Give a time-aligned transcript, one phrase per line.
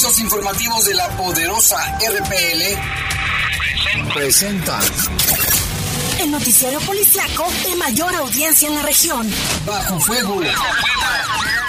[0.00, 2.62] servicios informativos de la poderosa RPL
[4.14, 4.80] presenta
[6.20, 9.30] el noticiero policiaco de mayor audiencia en la región.
[9.66, 10.40] Bajo fuego.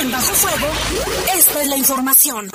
[0.00, 0.66] En Bajo Fuego,
[1.36, 2.50] esta es la información.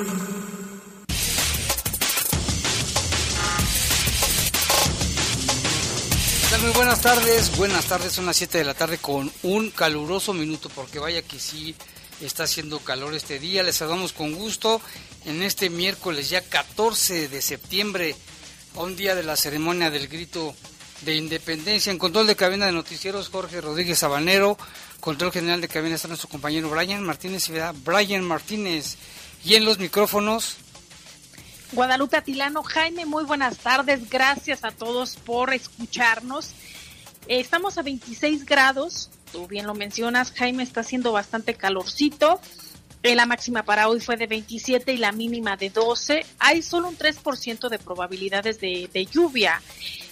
[6.61, 10.67] Muy buenas tardes, buenas tardes, son las 7 de la tarde con un caluroso minuto,
[10.73, 11.75] porque vaya que sí
[12.21, 13.63] está haciendo calor este día.
[13.63, 14.81] Les saludamos con gusto
[15.25, 18.15] en este miércoles ya 14 de septiembre,
[18.75, 20.55] a un día de la ceremonia del grito
[21.01, 21.91] de independencia.
[21.91, 24.57] En control de cabina de noticieros, Jorge Rodríguez Sabanero.
[24.99, 27.49] Control general de cabina está nuestro compañero Brian Martínez,
[27.83, 28.97] Brian Martínez.
[29.43, 30.57] Y en los micrófonos,
[31.71, 34.09] Guadalupe Atilano, Jaime, muy buenas tardes.
[34.09, 36.51] Gracias a todos por escucharnos.
[37.27, 39.09] Estamos a 26 grados,
[39.47, 42.39] bien lo mencionas, Jaime, está haciendo bastante calorcito.
[43.03, 46.25] Eh, la máxima para hoy fue de 27 y la mínima de 12.
[46.39, 49.61] Hay solo un 3% de probabilidades de, lluvia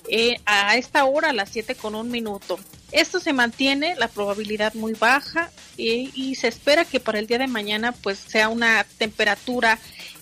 [0.07, 2.59] eh, a esta hora, las 7 con un minuto.
[2.91, 7.39] Esto se mantiene, la probabilidad muy baja eh, y se espera que para el día
[7.39, 9.79] de mañana pues sea una temperatura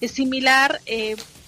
[0.07, 0.79] similar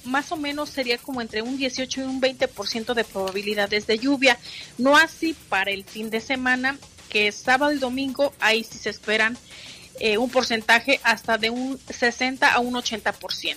[0.06, 4.38] más o menos sería como entre un 18 y un 20% de probabilidades de lluvia.
[4.78, 6.78] No así para el fin de semana,
[7.14, 9.38] que sábado y domingo, ahí sí se esperan
[10.00, 13.56] eh, un porcentaje hasta de un 60 a un 80%.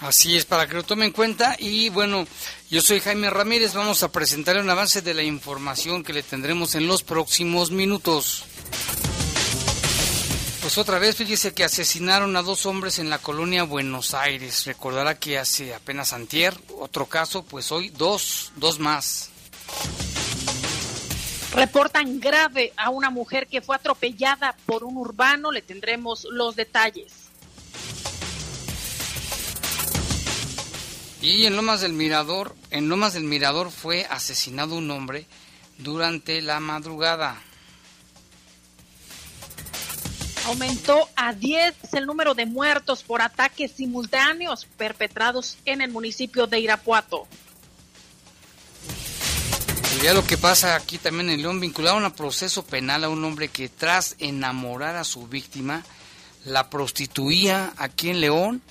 [0.00, 1.56] Así es, para que lo tomen en cuenta.
[1.58, 2.26] Y bueno,
[2.70, 6.74] yo soy Jaime Ramírez, vamos a presentar un avance de la información que le tendremos
[6.74, 8.44] en los próximos minutos.
[10.62, 14.64] Pues otra vez, fíjese que asesinaron a dos hombres en la colonia Buenos Aires.
[14.66, 19.30] Recordará que hace apenas antier, otro caso, pues hoy dos, dos más.
[21.52, 25.50] Reportan grave a una mujer que fue atropellada por un urbano.
[25.50, 27.30] Le tendremos los detalles.
[31.22, 35.26] Y en Lomas del Mirador, en Lomas del Mirador fue asesinado un hombre
[35.76, 37.42] durante la madrugada.
[40.46, 46.60] Aumentó a 10 el número de muertos por ataques simultáneos perpetrados en el municipio de
[46.60, 47.26] Irapuato.
[49.96, 53.24] Y vea lo que pasa aquí también en León, vincularon a proceso penal a un
[53.24, 55.84] hombre que tras enamorar a su víctima,
[56.44, 58.62] la prostituía aquí en León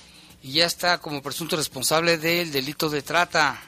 [0.42, 3.60] y ya está como presunto responsable del delito de trata.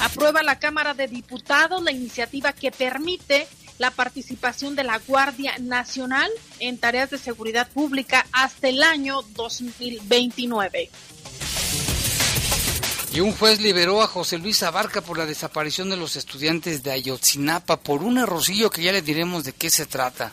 [0.00, 3.46] Aprueba la Cámara de Diputados la iniciativa que permite
[3.78, 10.90] la participación de la Guardia Nacional en tareas de seguridad pública hasta el año 2029.
[13.12, 16.92] Y un juez liberó a José Luis Abarca por la desaparición de los estudiantes de
[16.92, 20.32] Ayotzinapa por un errorcillo que ya le diremos de qué se trata.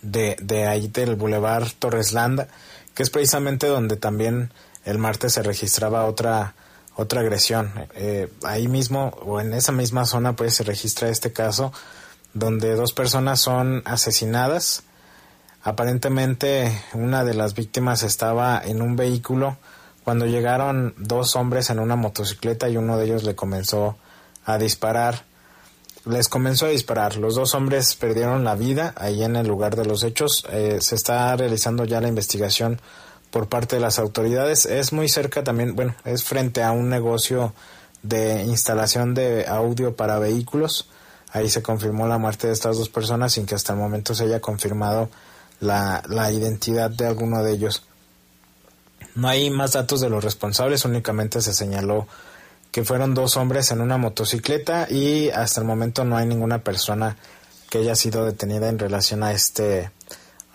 [0.01, 2.47] de, de ahí del Boulevard Torreslanda,
[2.93, 4.51] que es precisamente donde también
[4.85, 6.55] el martes se registraba otra
[6.95, 7.71] otra agresión.
[7.95, 11.73] Eh, ahí mismo o en esa misma zona pues se registra este caso
[12.33, 14.83] donde dos personas son asesinadas.
[15.63, 19.57] Aparentemente una de las víctimas estaba en un vehículo
[20.03, 23.97] cuando llegaron dos hombres en una motocicleta y uno de ellos le comenzó
[24.45, 25.23] a disparar
[26.05, 27.17] les comenzó a disparar.
[27.17, 30.45] Los dos hombres perdieron la vida ahí en el lugar de los hechos.
[30.51, 32.81] Eh, se está realizando ya la investigación
[33.31, 34.65] por parte de las autoridades.
[34.65, 37.53] Es muy cerca también, bueno, es frente a un negocio
[38.03, 40.89] de instalación de audio para vehículos.
[41.31, 44.25] Ahí se confirmó la muerte de estas dos personas sin que hasta el momento se
[44.25, 45.09] haya confirmado
[45.59, 47.83] la, la identidad de alguno de ellos.
[49.15, 52.07] No hay más datos de los responsables, únicamente se señaló
[52.73, 57.17] que fueron dos hombres en una motocicleta y hasta el momento no hay ninguna persona
[57.69, 59.91] que haya sido detenida en relación a este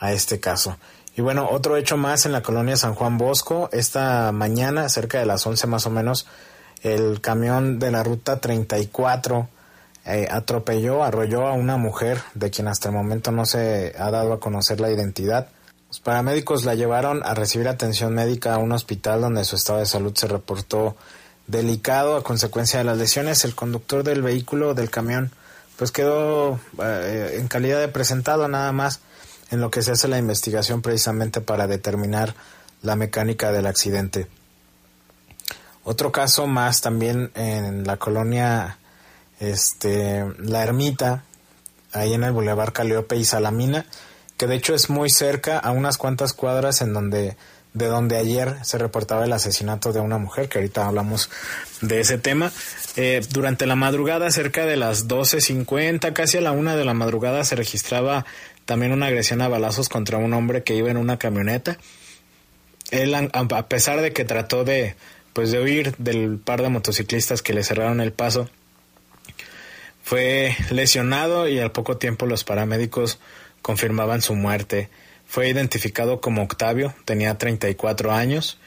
[0.01, 0.77] a este caso.
[1.17, 5.27] Y bueno, otro hecho más en la colonia San Juan Bosco, esta mañana, cerca de
[5.27, 6.27] las 11 más o menos,
[6.83, 9.49] el camión de la ruta 34
[10.05, 14.33] eh, atropelló, arrolló a una mujer de quien hasta el momento no se ha dado
[14.33, 15.47] a conocer la identidad.
[15.87, 19.87] Los paramédicos la llevaron a recibir atención médica a un hospital donde su estado de
[19.87, 20.97] salud se reportó
[21.49, 23.45] delicado a consecuencia de las lesiones.
[23.45, 25.33] El conductor del vehículo, del camión,
[25.77, 29.01] pues quedó eh, en calidad de presentado nada más
[29.51, 32.35] en lo que se hace la investigación precisamente para determinar
[32.83, 34.29] la mecánica del accidente.
[35.85, 38.79] Otro caso más también en la colonia
[39.41, 41.25] este, La Ermita,
[41.93, 43.87] ahí en el Boulevard Caliope y Salamina,
[44.37, 47.37] que de hecho es muy cerca, a unas cuantas cuadras en donde
[47.79, 51.31] de donde ayer se reportaba el asesinato de una mujer, que ahorita hablamos
[51.81, 52.53] de ese tema.
[52.97, 57.45] Eh, durante la madrugada, cerca de las 12.50, casi a la una de la madrugada,
[57.45, 58.27] se registraba
[58.67, 61.79] también una agresión a balazos contra un hombre que iba en una camioneta.
[62.91, 64.97] Él, a pesar de que trató de,
[65.33, 68.51] pues, de huir del par de motociclistas que le cerraron el paso,
[70.03, 73.21] fue lesionado y al poco tiempo los paramédicos
[73.63, 74.89] confirmaban su muerte.
[75.29, 78.59] Fue identificado como Octavio, tenía 34 años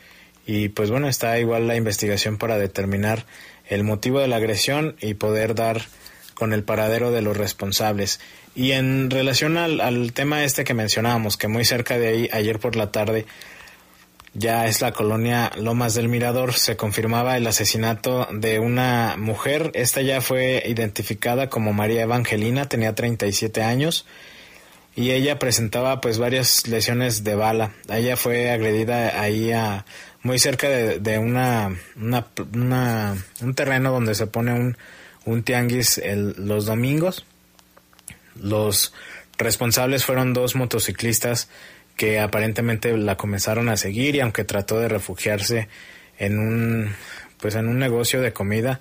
[0.46, 3.25] y pues bueno, está igual la investigación para determinar
[3.68, 5.82] el motivo de la agresión y poder dar
[6.36, 8.20] con el paradero de los responsables.
[8.56, 12.60] Y en relación al, al tema este que mencionábamos, que muy cerca de ahí, ayer
[12.60, 13.25] por la tarde,
[14.36, 19.72] ya es la colonia Lomas del Mirador, se confirmaba el asesinato de una mujer.
[19.74, 24.06] Esta ya fue identificada como María Evangelina, tenía 37 años
[24.96, 27.74] y ella presentaba pues varias lesiones de bala.
[27.90, 29.86] Ella fue agredida ahí a
[30.24, 34.78] muy cerca de, una, una, un terreno donde se pone un,
[35.26, 37.26] un tianguis el, los domingos.
[38.36, 38.94] Los
[39.38, 41.50] responsables fueron dos motociclistas
[41.96, 45.68] que aparentemente la comenzaron a seguir y aunque trató de refugiarse
[46.18, 46.96] en un
[47.40, 48.80] pues en un negocio de comida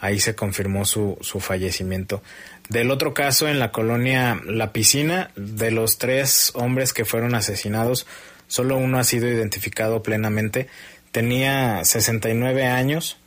[0.00, 2.22] ahí se confirmó su, su fallecimiento
[2.68, 8.06] del otro caso en la colonia La Piscina de los tres hombres que fueron asesinados
[8.46, 10.68] solo uno ha sido identificado plenamente
[11.10, 13.18] tenía 69 años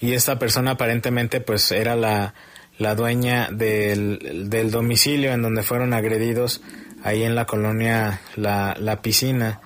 [0.00, 2.34] y esta persona aparentemente pues era la,
[2.78, 6.60] la dueña del, del domicilio en donde fueron agredidos
[7.04, 9.60] ahí en la colonia La, la Piscina.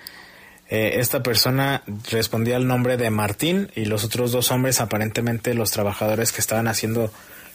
[0.68, 5.70] Eh, esta persona respondía al nombre de Martín y los otros dos hombres, aparentemente los
[5.70, 7.12] trabajadores que estaban haciendo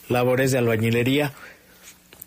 [0.10, 1.34] labores de albañilería,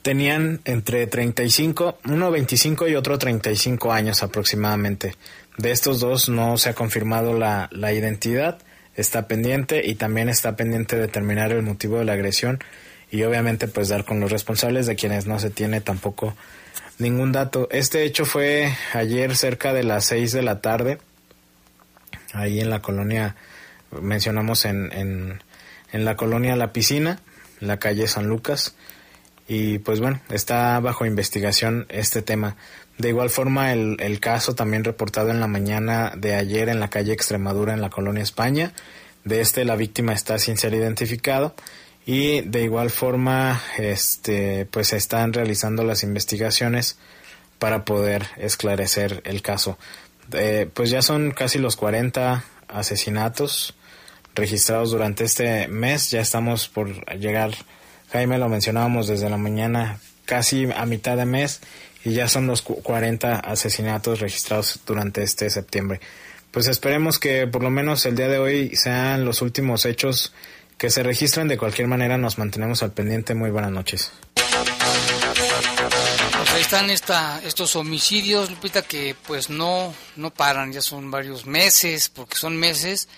[0.03, 5.15] tenían entre 35, uno 25 y otro 35 años aproximadamente.
[5.57, 8.59] De estos dos no se ha confirmado la, la identidad,
[8.97, 12.63] está pendiente y también está pendiente determinar el motivo de la agresión
[13.11, 16.35] y obviamente pues dar con los responsables de quienes no se tiene tampoco
[16.99, 17.69] ningún dato.
[17.71, 20.99] Este hecho fue ayer cerca de las 6 de la tarde,
[22.33, 23.37] ahí en la colonia,
[24.03, 25.43] mencionamos en, en,
[25.93, 27.21] en la colonia La Piscina,
[27.69, 28.75] la calle San Lucas,
[29.47, 32.57] y pues bueno, está bajo investigación este tema.
[32.97, 36.89] De igual forma, el, el caso también reportado en la mañana de ayer en la
[36.89, 38.73] calle Extremadura en la colonia España.
[39.25, 41.55] De este la víctima está sin ser identificado
[42.07, 46.99] y de igual forma este pues se están realizando las investigaciones
[47.59, 49.79] para poder esclarecer el caso
[50.33, 53.75] eh, pues ya son casi los 40 asesinatos
[54.35, 56.89] registrados durante este mes ya estamos por
[57.19, 57.53] llegar
[58.13, 61.61] Jaime lo mencionábamos desde la mañana casi a mitad de mes
[62.05, 66.01] y ya son los 40 asesinatos registrados durante este septiembre
[66.51, 70.33] pues esperemos que por lo menos el día de hoy sean los últimos hechos
[70.79, 71.49] que se registran.
[71.49, 73.35] De cualquier manera, nos mantenemos al pendiente.
[73.35, 74.13] Muy buenas noches.
[76.37, 81.47] Pues ahí están esta, estos homicidios, Lupita, que pues no, no paran, ya son varios
[81.47, 83.09] meses, porque son meses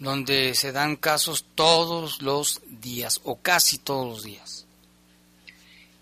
[0.00, 4.66] donde se dan casos todos los días, o casi todos los días.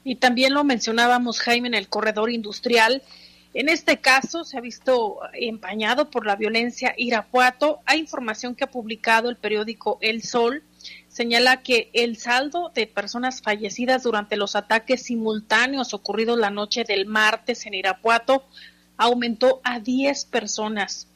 [0.04, 3.02] Y también lo mencionábamos, Jaime, en el corredor industrial.
[3.52, 7.80] En este caso se ha visto empañado por la violencia Irapuato.
[7.84, 10.62] Hay información que ha publicado el periódico El Sol
[11.08, 17.06] señala que el saldo de personas fallecidas durante los ataques simultáneos ocurridos la noche del
[17.06, 18.44] martes en Irapuato
[18.96, 21.08] aumentó a 10 personas.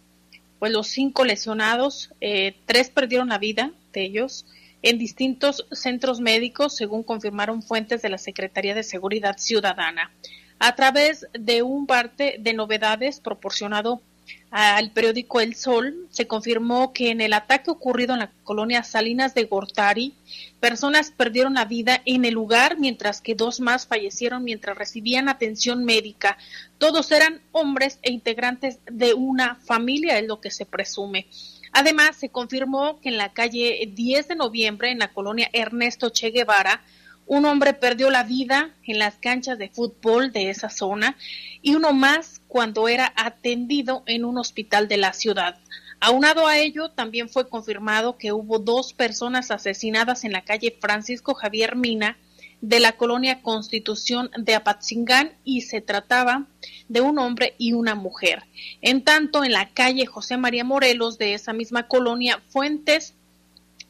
[0.63, 4.47] Pues los cinco lesionados, eh, tres perdieron la vida de ellos
[4.83, 10.13] en distintos centros médicos, según confirmaron fuentes de la Secretaría de Seguridad Ciudadana.
[10.61, 14.03] A través de un parte de novedades proporcionado
[14.51, 19.35] al periódico El Sol, se confirmó que en el ataque ocurrido en la colonia Salinas
[19.35, 20.15] de Gortari,
[20.61, 25.85] personas perdieron la vida en el lugar, mientras que dos más fallecieron mientras recibían atención
[25.85, 26.37] médica.
[26.77, 31.27] Todos eran hombres e integrantes de una familia, es lo que se presume.
[31.73, 36.31] Además, se confirmó que en la calle 10 de noviembre, en la colonia Ernesto Che
[36.31, 36.83] Guevara,
[37.27, 41.17] un hombre perdió la vida en las canchas de fútbol de esa zona
[41.63, 45.59] y uno más cuando era atendido en un hospital de la ciudad.
[46.01, 51.33] Aunado a ello, también fue confirmado que hubo dos personas asesinadas en la calle Francisco
[51.33, 52.19] Javier Mina
[52.61, 56.47] de la colonia Constitución de Apatzingán y se trataba
[56.89, 58.43] de un hombre y una mujer.
[58.83, 63.15] En tanto, en la calle José María Morelos de esa misma colonia, fuentes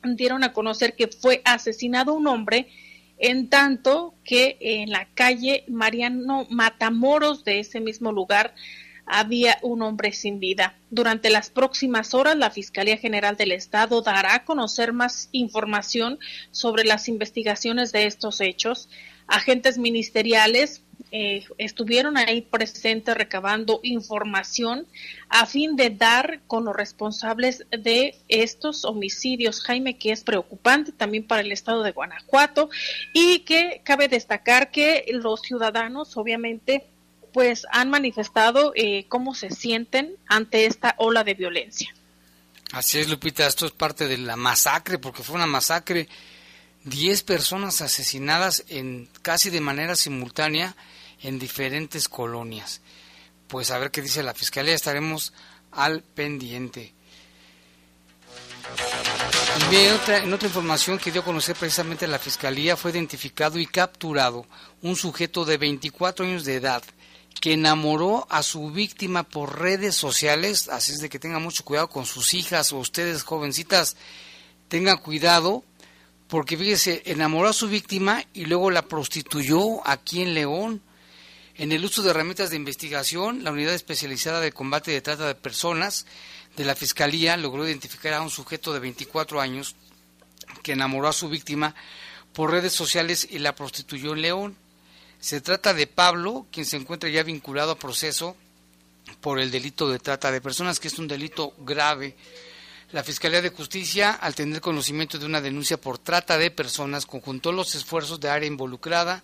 [0.05, 2.69] dieron a conocer que fue asesinado un hombre
[3.23, 8.53] en tanto que en la calle Mariano Matamoros de ese mismo lugar
[9.07, 10.75] había un hombre sin vida.
[10.91, 16.19] Durante las próximas horas, la Fiscalía General del Estado dará a conocer más información
[16.51, 18.89] sobre las investigaciones de estos hechos.
[19.29, 24.87] Agentes ministeriales eh, estuvieron ahí presentes recabando información
[25.29, 31.27] a fin de dar con los responsables de estos homicidios, Jaime, que es preocupante también
[31.27, 32.71] para el estado de Guanajuato
[33.13, 36.87] y que cabe destacar que los ciudadanos obviamente
[37.33, 41.95] pues han manifestado eh, cómo se sienten ante esta ola de violencia.
[42.73, 46.09] Así es, Lupita, esto es parte de la masacre, porque fue una masacre,
[46.85, 50.75] diez personas asesinadas en casi de manera simultánea
[51.23, 52.81] en diferentes colonias.
[53.49, 55.33] Pues a ver qué dice la Fiscalía, estaremos
[55.73, 56.95] al pendiente.
[59.71, 63.67] en otra, en otra información que dio a conocer precisamente la Fiscalía, fue identificado y
[63.67, 64.47] capturado
[64.83, 66.83] un sujeto de 24 años de edad
[67.41, 71.89] que enamoró a su víctima por redes sociales, así es de que tengan mucho cuidado
[71.89, 73.97] con sus hijas o ustedes jovencitas,
[74.69, 75.65] tengan cuidado,
[76.29, 80.83] porque fíjese, enamoró a su víctima y luego la prostituyó aquí en León.
[81.57, 85.35] En el uso de herramientas de investigación, la Unidad Especializada de Combate de Trata de
[85.35, 86.07] Personas
[86.57, 89.75] de la Fiscalía logró identificar a un sujeto de 24 años
[90.63, 91.75] que enamoró a su víctima
[92.33, 94.57] por redes sociales y la prostituyó en León.
[95.21, 98.35] Se trata de Pablo, quien se encuentra ya vinculado a proceso
[99.21, 102.17] por el delito de trata de personas, que es un delito grave.
[102.93, 107.53] La Fiscalía de Justicia, al tener conocimiento de una denuncia por trata de personas, conjuntó
[107.53, 109.23] los esfuerzos de área involucrada,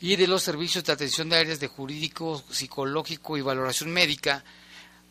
[0.00, 4.44] y de los servicios de atención de áreas de jurídico, psicológico y valoración médica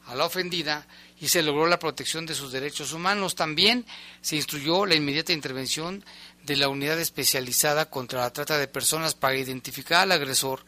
[0.06, 0.88] a la ofendida
[1.19, 3.36] y se logró la protección de sus derechos humanos.
[3.36, 3.86] También
[4.21, 6.04] se instruyó la inmediata intervención
[6.43, 10.63] de la unidad especializada contra la trata de personas para identificar al agresor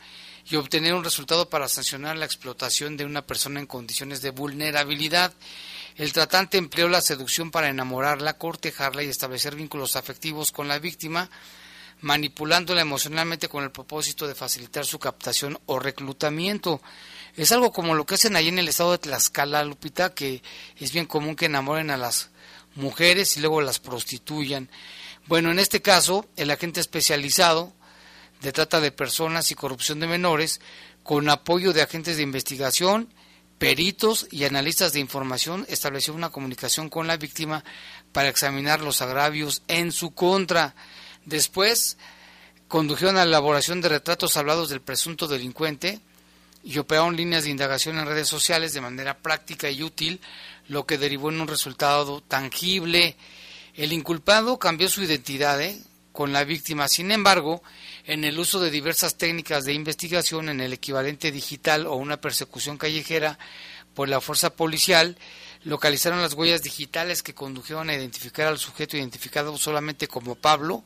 [0.49, 5.33] y obtener un resultado para sancionar la explotación de una persona en condiciones de vulnerabilidad.
[5.95, 11.29] El tratante empleó la seducción para enamorarla, cortejarla y establecer vínculos afectivos con la víctima,
[12.01, 16.81] manipulándola emocionalmente con el propósito de facilitar su captación o reclutamiento.
[17.35, 20.41] Es algo como lo que hacen ahí en el estado de Tlaxcala, Lupita, que
[20.77, 22.29] es bien común que enamoren a las
[22.75, 24.69] mujeres y luego las prostituyan.
[25.27, 27.73] Bueno, en este caso, el agente especializado
[28.41, 30.61] de trata de personas y corrupción de menores,
[31.03, 33.13] con apoyo de agentes de investigación,
[33.57, 37.63] peritos y analistas de información, estableció una comunicación con la víctima
[38.11, 40.75] para examinar los agravios en su contra.
[41.25, 41.97] Después
[42.67, 45.99] condujeron a la elaboración de retratos hablados del presunto delincuente
[46.63, 50.19] y operaron líneas de indagación en redes sociales de manera práctica y útil,
[50.67, 53.15] lo que derivó en un resultado tangible.
[53.75, 55.81] El inculpado cambió su identidad ¿eh?
[56.11, 57.63] con la víctima, sin embargo,
[58.05, 62.77] en el uso de diversas técnicas de investigación en el equivalente digital o una persecución
[62.77, 63.39] callejera
[63.93, 65.17] por la fuerza policial,
[65.63, 70.83] localizaron las huellas digitales que condujeron a identificar al sujeto identificado solamente como Pablo,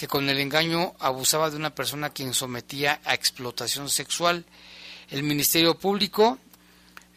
[0.00, 4.46] que con el engaño abusaba de una persona a quien sometía a explotación sexual.
[5.10, 6.38] El Ministerio Público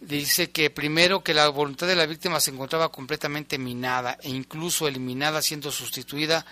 [0.01, 4.85] dice que primero que la voluntad de la víctima se encontraba completamente minada e incluso
[4.85, 6.45] eliminada siendo sustituida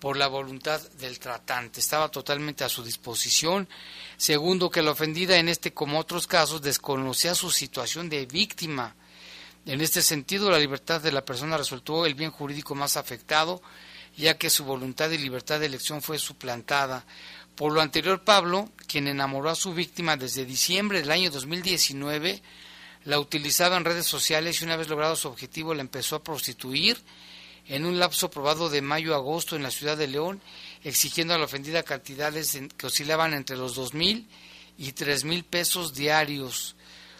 [0.00, 1.78] por la voluntad del tratante.
[1.78, 3.68] Estaba totalmente a su disposición.
[4.16, 8.96] Segundo, que la ofendida en este como otros casos desconocía su situación de víctima.
[9.64, 13.62] En este sentido, la libertad de la persona resultó el bien jurídico más afectado
[14.18, 17.06] ya que su voluntad y libertad de elección fue suplantada.
[17.54, 22.42] Por lo anterior, Pablo, quien enamoró a su víctima desde diciembre del año 2019,
[23.04, 26.98] la utilizaba en redes sociales y una vez logrado su objetivo la empezó a prostituir
[27.68, 30.40] en un lapso probado de mayo a agosto en la ciudad de León,
[30.82, 34.26] exigiendo a la ofendida cantidades que oscilaban entre los dos mil
[34.76, 36.74] y tres mil pesos diarios.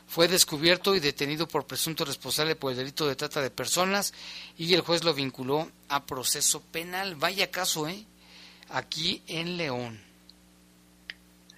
[0.09, 4.15] Fue descubierto y detenido por presunto responsable por el delito de trata de personas
[4.57, 7.15] y el juez lo vinculó a proceso penal.
[7.17, 8.07] Vaya caso, ¿eh?
[8.71, 10.08] Aquí en León.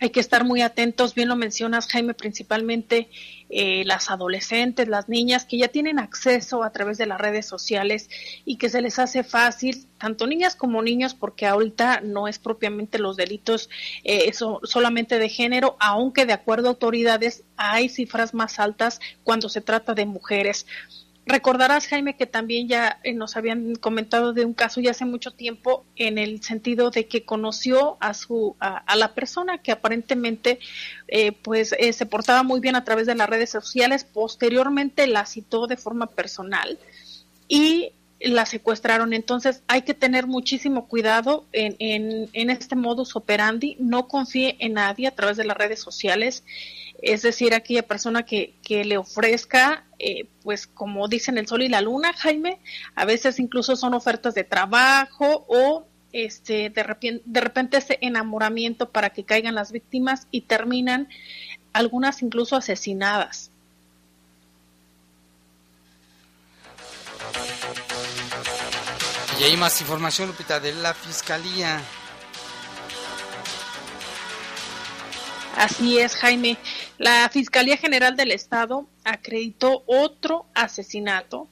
[0.01, 3.11] Hay que estar muy atentos, bien lo mencionas Jaime, principalmente
[3.51, 8.09] eh, las adolescentes, las niñas que ya tienen acceso a través de las redes sociales
[8.47, 12.99] y que se les hace fácil, tanto niñas como niños, porque ahorita no es propiamente
[12.99, 13.69] los delitos
[14.05, 19.61] eh, solamente de género, aunque de acuerdo a autoridades hay cifras más altas cuando se
[19.61, 20.67] trata de mujeres.
[21.27, 25.31] Recordarás, Jaime, que también ya eh, nos habían comentado de un caso ya hace mucho
[25.31, 30.59] tiempo en el sentido de que conoció a su a, la persona que aparentemente
[31.09, 34.05] eh, pues eh, se portaba muy bien a través de las redes sociales.
[34.05, 36.79] Posteriormente la citó de forma personal
[37.49, 39.13] y la secuestraron.
[39.13, 43.77] Entonces hay que tener muchísimo cuidado en, en, en este modus operandi.
[43.79, 46.45] No confíe en nadie a través de las redes sociales
[47.03, 51.69] es decir, aquella persona que, que le ofrezca, eh, pues como dicen el sol y
[51.69, 52.59] la luna, Jaime,
[52.95, 58.91] a veces incluso son ofertas de trabajo o este, de, repente, de repente ese enamoramiento
[58.91, 61.09] para que caigan las víctimas y terminan
[61.73, 63.51] algunas incluso asesinadas.
[69.39, 71.81] Y hay más información, Lupita, de la Fiscalía.
[75.57, 76.57] Así es, Jaime.
[76.99, 81.49] La Fiscalía General del Estado acreditó otro asesinato.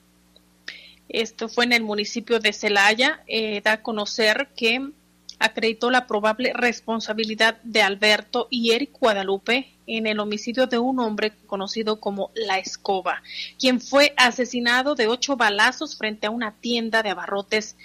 [1.08, 3.22] Esto fue en el municipio de Celaya.
[3.26, 4.92] Eh, da a conocer que
[5.38, 11.32] acreditó la probable responsabilidad de Alberto y Eric Guadalupe en el homicidio de un hombre
[11.46, 13.22] conocido como La Escoba,
[13.58, 17.76] quien fue asesinado de ocho balazos frente a una tienda de abarrotes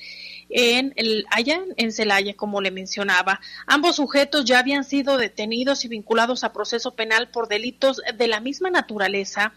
[0.55, 3.41] en el, allá en Celaya, como le mencionaba.
[3.65, 8.39] Ambos sujetos ya habían sido detenidos y vinculados a proceso penal por delitos de la
[8.39, 9.53] misma naturaleza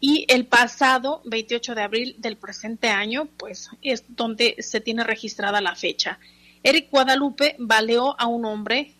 [0.00, 5.60] y el pasado 28 de abril del presente año, pues es donde se tiene registrada
[5.60, 6.18] la fecha.
[6.62, 8.94] Eric Guadalupe baleó a un hombre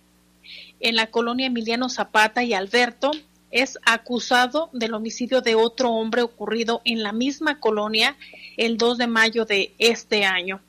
[0.81, 3.11] en la colonia Emiliano Zapata y Alberto
[3.51, 8.17] es acusado del homicidio de otro hombre ocurrido en la misma colonia
[8.59, 10.61] el 2 de mayo de este año.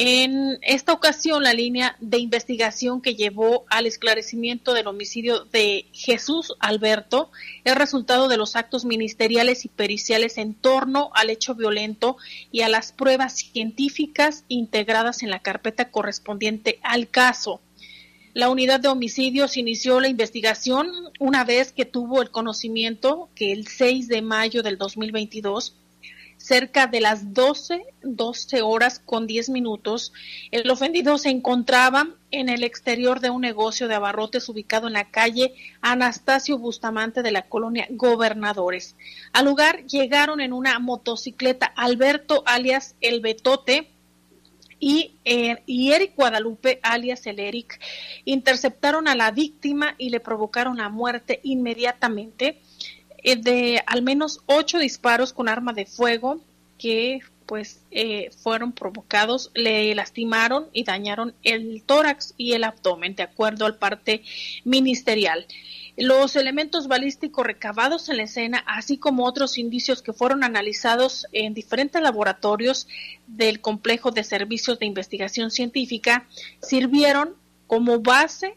[0.00, 6.54] En esta ocasión, la línea de investigación que llevó al esclarecimiento del homicidio de Jesús
[6.60, 7.32] Alberto
[7.64, 12.16] es resultado de los actos ministeriales y periciales en torno al hecho violento
[12.52, 17.60] y a las pruebas científicas integradas en la carpeta correspondiente al caso.
[18.34, 23.66] La unidad de homicidios inició la investigación una vez que tuvo el conocimiento que el
[23.66, 25.74] 6 de mayo del 2022
[26.38, 30.12] cerca de las 12, 12 horas con 10 minutos,
[30.50, 35.10] el ofendido se encontraba en el exterior de un negocio de abarrotes ubicado en la
[35.10, 38.96] calle Anastasio Bustamante de la colonia Gobernadores.
[39.32, 43.90] Al lugar llegaron en una motocicleta Alberto alias El Betote,
[44.80, 47.80] y, eh, y, Eric Guadalupe, alias el Eric,
[48.24, 52.60] interceptaron a la víctima y le provocaron la muerte inmediatamente.
[53.22, 56.40] Eh, de al menos ocho disparos con arma de fuego
[56.78, 63.22] que pues eh, fueron provocados, le lastimaron y dañaron el tórax y el abdomen, de
[63.22, 64.22] acuerdo al parte
[64.64, 65.46] ministerial.
[65.96, 71.54] Los elementos balísticos recabados en la escena, así como otros indicios que fueron analizados en
[71.54, 72.86] diferentes laboratorios
[73.26, 76.26] del complejo de servicios de investigación científica,
[76.60, 77.34] sirvieron
[77.66, 78.54] como base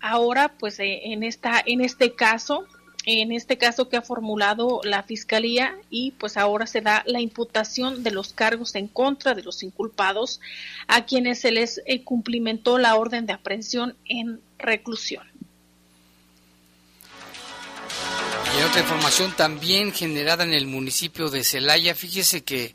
[0.00, 2.66] ahora, pues eh, en esta, en este caso,
[3.06, 8.02] en este caso que ha formulado la Fiscalía y pues ahora se da la imputación
[8.02, 10.40] de los cargos en contra de los inculpados
[10.88, 15.24] a quienes se les eh, cumplimentó la orden de aprehensión en reclusión.
[18.58, 22.74] Y otra información también generada en el municipio de Celaya, fíjese que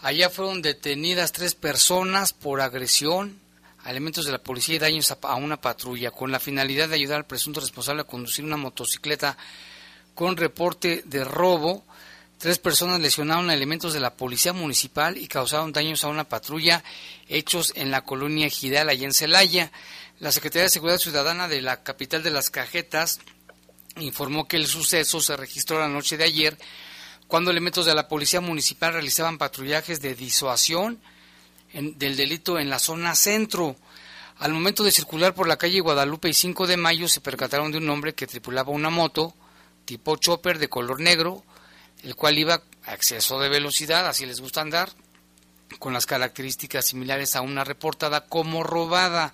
[0.00, 3.38] allá fueron detenidas tres personas por agresión
[3.90, 7.26] elementos de la policía y daños a, una patrulla, con la finalidad de ayudar al
[7.26, 9.36] presunto responsable a conducir una motocicleta
[10.18, 11.84] con reporte de robo.
[12.38, 16.82] Tres personas lesionaron a elementos de la policía municipal y causaron daños a una patrulla
[17.28, 19.70] hechos en la colonia Gidal, allá en Celaya.
[20.18, 23.20] La Secretaría de Seguridad Ciudadana de la capital de las Cajetas
[24.00, 26.58] informó que el suceso se registró la noche de ayer
[27.28, 31.00] cuando elementos de la policía municipal realizaban patrullajes de disuasión
[31.72, 33.76] del delito en la zona centro.
[34.38, 37.78] Al momento de circular por la calle Guadalupe y 5 de mayo se percataron de
[37.78, 39.32] un hombre que tripulaba una moto
[39.88, 41.42] tipo chopper de color negro,
[42.02, 44.90] el cual iba a exceso de velocidad, así les gusta andar,
[45.78, 49.32] con las características similares a una reportada como robada,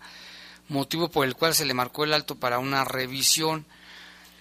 [0.69, 3.67] motivo por el cual se le marcó el alto para una revisión.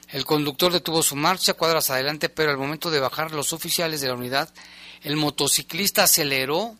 [0.10, 4.10] El conductor detuvo su marcha cuadras adelante, pero al momento de bajar los oficiales de
[4.10, 4.54] la unidad,
[5.02, 6.76] el motociclista aceleró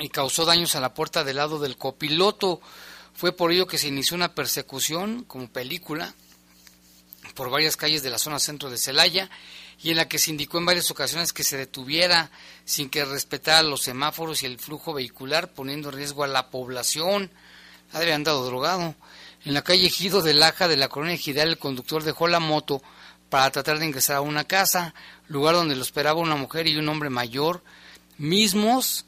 [0.00, 2.62] y causó daños a la puerta del lado del copiloto,
[3.14, 6.14] Fue por ello que se inició una persecución como película
[7.34, 9.30] por varias calles de la zona centro de Celaya
[9.82, 12.30] y en la que se indicó en varias ocasiones que se detuviera
[12.64, 17.30] sin que respetara los semáforos y el flujo vehicular, poniendo en riesgo a la población.
[17.92, 18.94] Había andado drogado.
[19.44, 22.80] En la calle Gido de Laja de la colonia Gidal, el conductor dejó la moto
[23.28, 24.94] para tratar de ingresar a una casa,
[25.26, 27.64] lugar donde lo esperaba una mujer y un hombre mayor,
[28.18, 29.06] mismos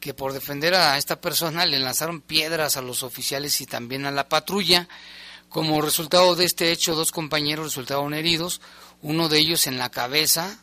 [0.00, 4.10] que por defender a esta persona le lanzaron piedras a los oficiales y también a
[4.10, 4.88] la patrulla.
[5.48, 8.60] Como resultado de este hecho, dos compañeros resultaron heridos,
[9.00, 10.58] uno de ellos en la cabeza,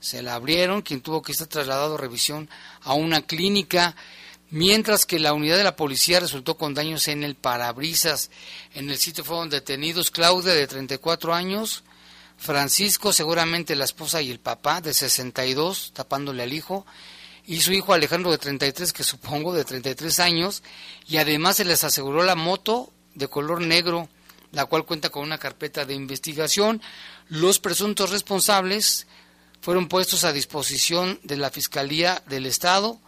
[0.00, 2.48] se la abrieron, quien tuvo que estar trasladado a revisión
[2.82, 3.96] a una clínica,
[4.50, 8.30] mientras que la unidad de la policía resultó con daños en el parabrisas.
[8.74, 11.82] En el sitio fueron detenidos Claudia, de 34 años,
[12.36, 16.86] Francisco, seguramente la esposa y el papá, de 62, tapándole al hijo,
[17.46, 20.62] y su hijo Alejandro, de 33, que supongo de 33 años,
[21.08, 24.08] y además se les aseguró la moto de color negro,
[24.52, 26.80] la cual cuenta con una carpeta de investigación.
[27.28, 29.06] Los presuntos responsables
[29.60, 32.98] fueron puestos a disposición de la Fiscalía del Estado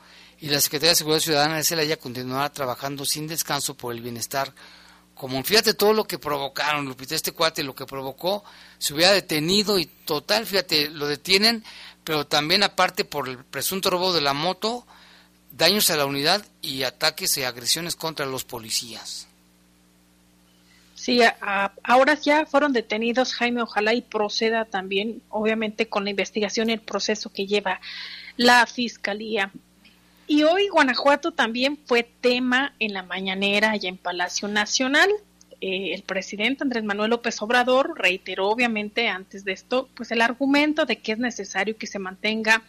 [0.41, 4.53] y la Secretaría de Seguridad Ciudadana de Celaya continuará trabajando sin descanso por el bienestar
[5.15, 5.45] común.
[5.45, 8.43] Fíjate todo lo que provocaron, Lupita, este cuate, lo que provocó,
[8.79, 11.63] se hubiera detenido y total, fíjate, lo detienen,
[12.05, 14.87] pero también aparte por el presunto robo de la moto,
[15.53, 19.29] daños a la unidad y ataques y agresiones contra los policías.
[21.01, 21.21] Sí,
[21.83, 26.83] ahora ya fueron detenidos, Jaime, ojalá y proceda también, obviamente, con la investigación y el
[26.83, 27.81] proceso que lleva
[28.37, 29.51] la Fiscalía.
[30.27, 35.09] Y hoy Guanajuato también fue tema en la mañanera y en Palacio Nacional.
[35.63, 40.85] Eh, el presidente Andrés Manuel López Obrador reiteró, obviamente, antes de esto, pues el argumento
[40.85, 42.63] de que es necesario que se mantenga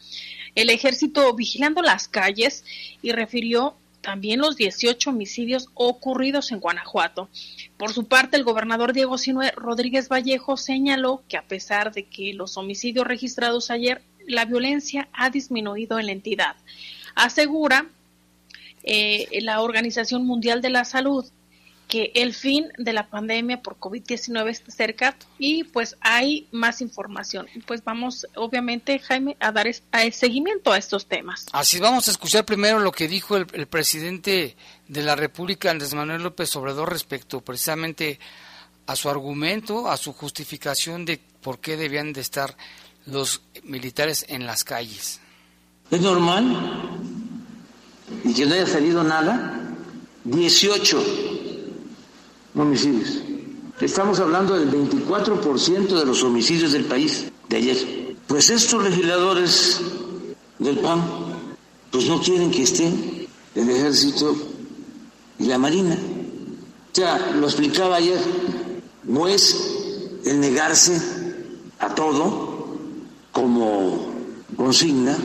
[0.55, 2.63] el ejército vigilando las calles
[3.01, 7.29] y refirió también los 18 homicidios ocurridos en Guanajuato.
[7.77, 12.33] Por su parte, el gobernador Diego Sinue Rodríguez Vallejo señaló que a pesar de que
[12.33, 16.55] los homicidios registrados ayer, la violencia ha disminuido en la entidad.
[17.15, 17.87] Asegura
[18.83, 21.25] eh, la Organización Mundial de la Salud
[21.91, 27.47] que el fin de la pandemia por COVID-19 está cerca y pues hay más información.
[27.67, 29.67] Pues vamos, obviamente, Jaime, a dar
[30.13, 31.47] seguimiento a estos temas.
[31.51, 34.55] Así vamos a escuchar primero lo que dijo el, el presidente
[34.87, 38.21] de la República, Andrés Manuel López Obrador, respecto precisamente
[38.87, 42.55] a su argumento, a su justificación de por qué debían de estar
[43.05, 45.19] los militares en las calles.
[45.91, 46.89] ¿Es normal?
[48.23, 49.57] ¿Y que no haya salido nada?
[50.23, 51.40] 18
[52.55, 53.21] homicidios.
[53.79, 58.15] Estamos hablando del 24% de los homicidios del país de ayer.
[58.27, 59.81] Pues estos legisladores
[60.59, 61.03] del PAN,
[61.91, 64.35] pues no quieren que estén el ejército
[65.39, 65.97] y la marina.
[66.91, 68.19] O sea, lo explicaba ayer,
[69.03, 71.01] no es el negarse
[71.79, 72.77] a todo
[73.31, 74.11] como
[74.55, 75.17] consigna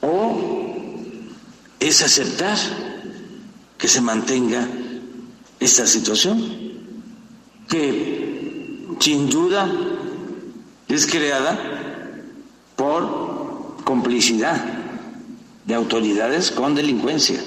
[0.00, 0.38] o
[1.78, 2.56] es aceptar
[3.76, 4.66] que se mantenga
[5.60, 6.72] esta situación,
[7.68, 9.70] que sin duda
[10.88, 11.58] es creada
[12.76, 14.64] por complicidad
[15.64, 17.42] de autoridades con delincuencia.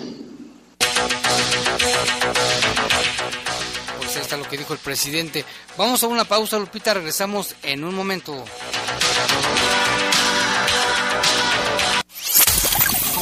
[3.98, 5.46] Pues ahí está lo que dijo el presidente.
[5.78, 8.44] Vamos a una pausa, Lupita, regresamos en un momento.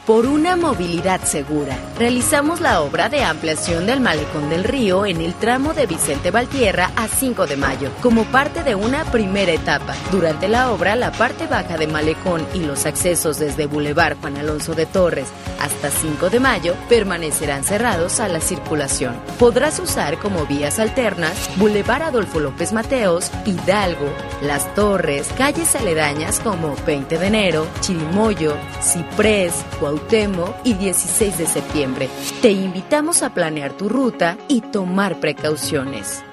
[0.07, 5.33] Por una movilidad segura, realizamos la obra de ampliación del Malecón del Río en el
[5.33, 9.95] tramo de Vicente Valtierra a 5 de mayo, como parte de una primera etapa.
[10.09, 14.75] Durante la obra, la parte baja de Malecón y los accesos desde Boulevard Juan Alonso
[14.75, 15.27] de Torres
[15.59, 19.13] hasta 5 de mayo permanecerán cerrados a la circulación.
[19.37, 24.07] Podrás usar como vías alternas Boulevard Adolfo López Mateos, Hidalgo,
[24.41, 29.53] Las Torres, calles aledañas como 20 de enero, Chirimoyo, Ciprés,
[29.97, 32.09] Cuauhtémoc y 16 de septiembre.
[32.41, 36.23] Te invitamos a planear tu ruta y tomar precauciones.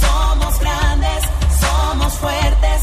[0.00, 1.24] Somos grandes,
[1.60, 2.80] somos fuertes,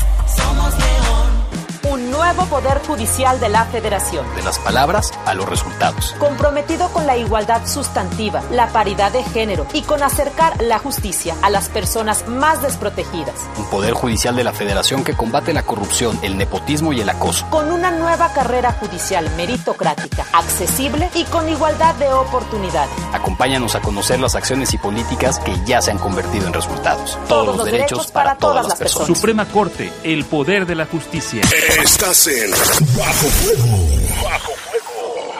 [2.26, 4.26] nuevo Poder Judicial de la Federación.
[4.36, 6.16] De las palabras a los resultados.
[6.18, 11.52] Comprometido con la igualdad sustantiva, la paridad de género y con acercar la justicia a
[11.52, 13.36] las personas más desprotegidas.
[13.60, 17.46] Un Poder Judicial de la Federación que combate la corrupción, el nepotismo y el acoso.
[17.52, 22.96] Con una nueva carrera judicial meritocrática, accesible y con igualdad de oportunidades.
[23.14, 27.20] Acompáñanos a conocer las acciones y políticas que ya se han convertido en resultados.
[27.28, 29.16] Todos, los, derechos, para, todas, las personas.
[29.16, 31.44] Suprema Corte, el poder de la justicia.
[31.84, 32.50] Estás en
[32.96, 34.24] Bajo Fuego.
[34.24, 35.34] Bajo Fuego.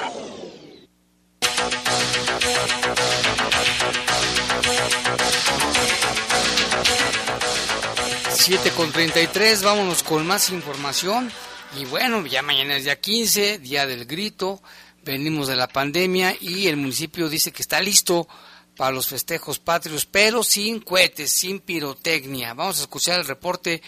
[8.34, 11.32] 7 con 33, vámonos con más información.
[11.80, 14.62] Y bueno, ya mañana es día 15, día del grito,
[15.06, 18.28] venimos de la pandemia y el municipio dice que está listo
[18.76, 22.54] para los festejos patrios, pero sin cohetes, sin pirotecnia.
[22.54, 23.82] Vamos a escuchar el reporte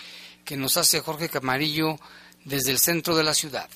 [0.45, 2.00] que nos hace Jorge Camarillo
[2.47, 3.69] desde el centro de la ciudad.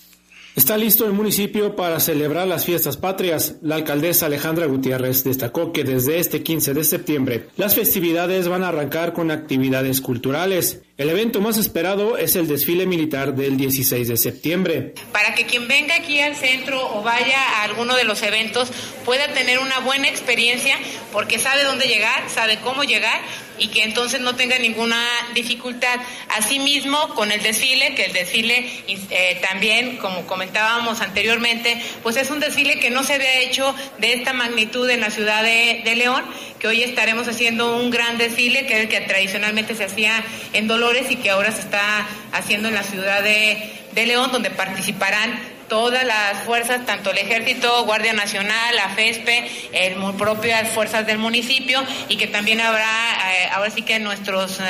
[0.54, 3.56] Está listo el municipio para celebrar las fiestas patrias.
[3.62, 8.68] La alcaldesa Alejandra Gutiérrez destacó que desde este 15 de septiembre las festividades van a
[8.68, 10.82] arrancar con actividades culturales.
[11.02, 14.94] El evento más esperado es el desfile militar del 16 de septiembre.
[15.12, 18.72] Para que quien venga aquí al centro o vaya a alguno de los eventos
[19.04, 20.78] pueda tener una buena experiencia
[21.12, 23.20] porque sabe dónde llegar, sabe cómo llegar
[23.62, 24.98] y que entonces no tenga ninguna
[25.36, 26.00] dificultad.
[26.36, 32.40] Asimismo, con el desfile, que el desfile eh, también, como comentábamos anteriormente, pues es un
[32.40, 36.24] desfile que no se había hecho de esta magnitud en la ciudad de, León,
[36.58, 40.68] que hoy estaremos haciendo un gran desfile, que es el que tradicionalmente se hacía en
[40.68, 46.04] Dolores y que ahora se está haciendo en la ciudad de, León, donde participarán todas
[46.04, 52.18] las fuerzas, tanto el Ejército, Guardia Nacional, la FESPE, el propias fuerzas del municipio y
[52.18, 54.64] que también habrá, eh, ahora sí que nuestros eh,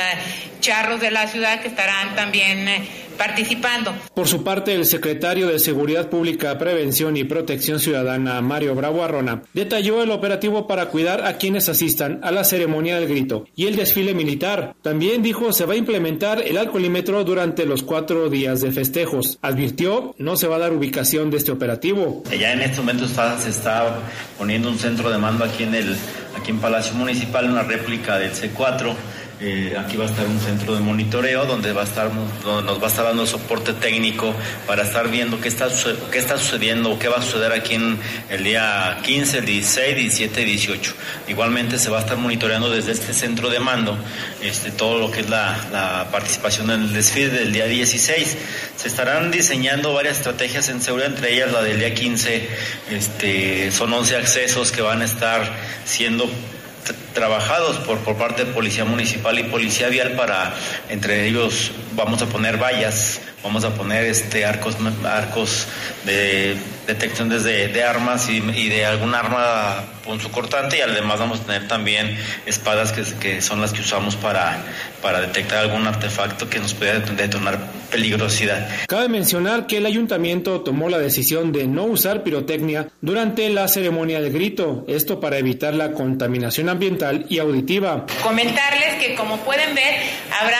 [0.60, 2.88] charros de la ciudad que estarán también eh,
[3.26, 3.94] participando.
[4.14, 9.42] Por su parte, el secretario de Seguridad Pública, Prevención y Protección Ciudadana, Mario Bravo Arrona,
[9.54, 13.76] detalló el operativo para cuidar a quienes asistan a la ceremonia del grito y el
[13.76, 14.74] desfile militar.
[14.82, 19.38] También dijo se va a implementar el alcoholímetro durante los cuatro días de festejos.
[19.40, 22.24] Advirtió no se va a dar ubicación de este operativo.
[22.36, 23.98] Ya en este momento está- se está
[24.36, 25.96] poniendo un centro de mando aquí en el
[26.36, 28.94] aquí en Palacio Municipal, una réplica del C4.
[29.44, 32.86] Eh, aquí va a estar un centro de monitoreo donde va a estar nos va
[32.86, 34.32] a estar dando soporte técnico
[34.68, 35.66] para estar viendo qué está
[36.12, 37.98] qué está sucediendo qué va a suceder aquí en
[38.30, 40.94] el día 15, el 16, 17 y 18.
[41.26, 43.98] Igualmente se va a estar monitoreando desde este centro de mando
[44.42, 48.36] este, todo lo que es la, la participación en el desfile del día 16.
[48.76, 52.48] Se estarán diseñando varias estrategias en seguridad, entre ellas la del día 15.
[52.92, 55.50] Este, son 11 accesos que van a estar
[55.84, 56.30] siendo
[57.14, 60.54] trabajados por, por parte de Policía Municipal y Policía Vial para,
[60.88, 65.66] entre ellos, vamos a poner vallas, vamos a poner este arcos, arcos
[66.04, 66.56] de
[66.86, 69.84] detección desde de armas y, y, de algún arma
[70.32, 74.62] cortante y además vamos a tener también espadas que, que, son las que usamos para,
[75.00, 77.58] para detectar algún artefacto que nos pueda detonar
[77.90, 78.68] peligrosidad.
[78.88, 84.20] Cabe mencionar que el ayuntamiento tomó la decisión de no usar pirotecnia durante la ceremonia
[84.20, 88.06] de grito, esto para evitar la contaminación ambiental y auditiva.
[88.22, 89.94] Comentarles que como pueden ver
[90.40, 90.58] habrá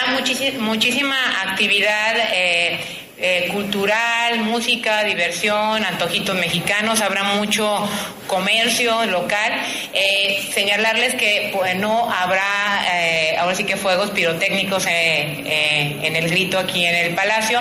[0.61, 7.89] muchísima actividad eh, eh, cultural, música, diversión, antojitos mexicanos, habrá mucho
[8.27, 9.53] comercio local.
[9.93, 16.85] Eh, señalarles que no habrá, eh, ahora sí que fuegos pirotécnicos en el grito aquí
[16.85, 17.61] en el Palacio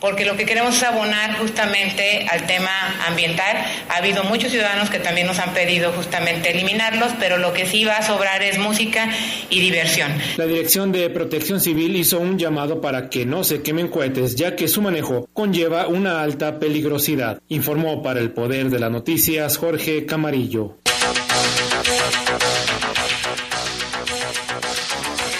[0.00, 2.70] porque lo que queremos es abonar justamente al tema
[3.06, 3.56] ambiental.
[3.88, 7.84] Ha habido muchos ciudadanos que también nos han pedido justamente eliminarlos, pero lo que sí
[7.84, 9.08] va a sobrar es música
[9.50, 10.10] y diversión.
[10.36, 14.56] La Dirección de Protección Civil hizo un llamado para que no se quemen cohetes, ya
[14.56, 17.40] que su manejo conlleva una alta peligrosidad.
[17.48, 20.76] Informó para el Poder de las Noticias Jorge Camarillo.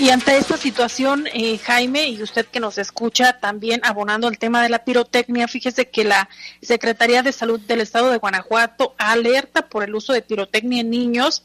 [0.01, 4.63] Y ante esta situación, eh, Jaime, y usted que nos escucha también abonando el tema
[4.63, 6.29] de la pirotecnia, fíjese que la
[6.63, 11.43] Secretaría de Salud del Estado de Guanajuato alerta por el uso de pirotecnia en niños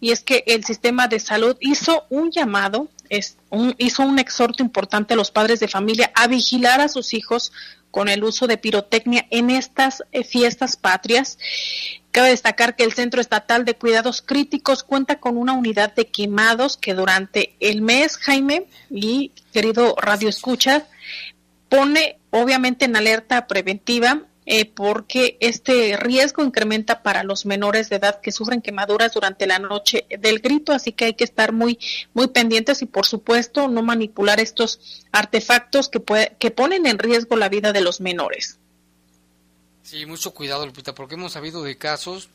[0.00, 4.62] y es que el sistema de salud hizo un llamado, es un, hizo un exhorto
[4.62, 7.52] importante a los padres de familia a vigilar a sus hijos
[7.90, 11.38] con el uso de pirotecnia en estas eh, fiestas patrias.
[12.10, 16.76] Cabe destacar que el Centro Estatal de Cuidados Críticos cuenta con una unidad de quemados
[16.76, 20.88] que durante el mes, Jaime y querido Radio Escucha,
[21.68, 28.20] pone obviamente en alerta preventiva eh, porque este riesgo incrementa para los menores de edad
[28.20, 31.78] que sufren quemaduras durante la noche del grito, así que hay que estar muy
[32.14, 36.02] muy pendientes y por supuesto no manipular estos artefactos que
[36.38, 38.58] que ponen en riesgo la vida de los menores.
[39.82, 42.28] Sí, mucho cuidado, Lupita, porque hemos sabido de casos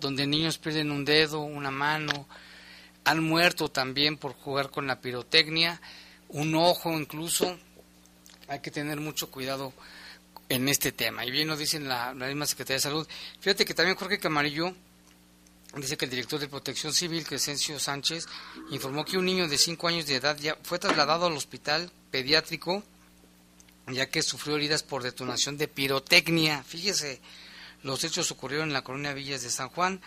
[0.00, 2.26] donde, niños pierden un dedo, una mano,
[3.04, 5.80] han muerto también por jugar con la pirotecnia,
[6.28, 7.58] un ojo incluso.
[8.48, 9.72] Hay que tener mucho cuidado
[10.48, 11.24] en este tema.
[11.24, 13.08] Y bien nos dicen la, la misma Secretaría de Salud.
[13.40, 14.74] Fíjate que también Jorge Camarillo
[15.76, 18.26] dice que el director de Protección Civil, Crescencio Sánchez,
[18.70, 22.82] informó que un niño de 5 años de edad ya fue trasladado al hospital pediátrico
[23.88, 26.62] ya que sufrió heridas por detonación de pirotecnia.
[26.64, 27.20] Fíjese,
[27.82, 30.00] los hechos ocurrieron en la colonia Villas de San Juan.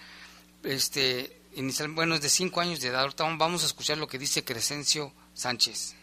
[0.63, 3.01] Este, inicial, bueno, es de cinco años de edad.
[3.01, 5.95] Ahorita vamos a escuchar lo que dice Crescencio Sánchez.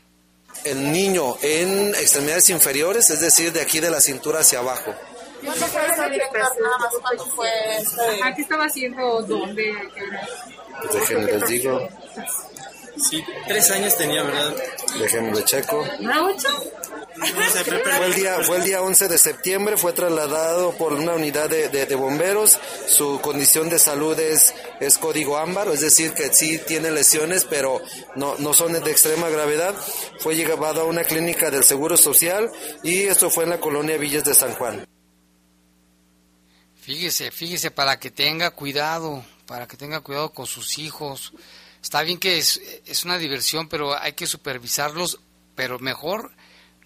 [0.64, 4.95] El niño en extremidades inferiores, es decir, de aquí de la cintura hacia abajo.
[8.35, 9.22] ¿Qué estaba haciendo?
[9.22, 9.74] ¿Dónde?
[10.93, 11.89] Déjenme les digo.
[12.97, 14.57] Sí, tres años tenía, ¿verdad?
[14.99, 15.87] Déjenme checo.
[16.01, 16.49] ¿No, ocho?
[17.16, 21.68] Fue el, día, fue el día 11 de septiembre, fue trasladado por una unidad de,
[21.68, 22.58] de, bomberos.
[22.88, 27.80] Su condición de salud es, es código ámbar, es decir, que sí tiene lesiones, pero
[28.16, 29.74] no, no son de extrema gravedad.
[30.18, 32.50] Fue llevado a una clínica del Seguro Social
[32.82, 34.86] y esto fue en la colonia Villas de San Juan.
[36.82, 41.32] Fíjese, fíjese, para que tenga cuidado, para que tenga cuidado con sus hijos.
[41.82, 45.18] Está bien que es, es una diversión, pero hay que supervisarlos,
[45.54, 46.32] pero mejor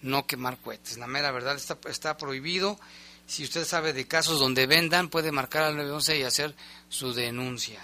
[0.01, 0.97] no quemar cohetes.
[0.97, 2.79] La mera verdad está, está prohibido.
[3.27, 6.55] Si usted sabe de casos donde vendan, puede marcar al 911 y hacer
[6.89, 7.79] su denuncia.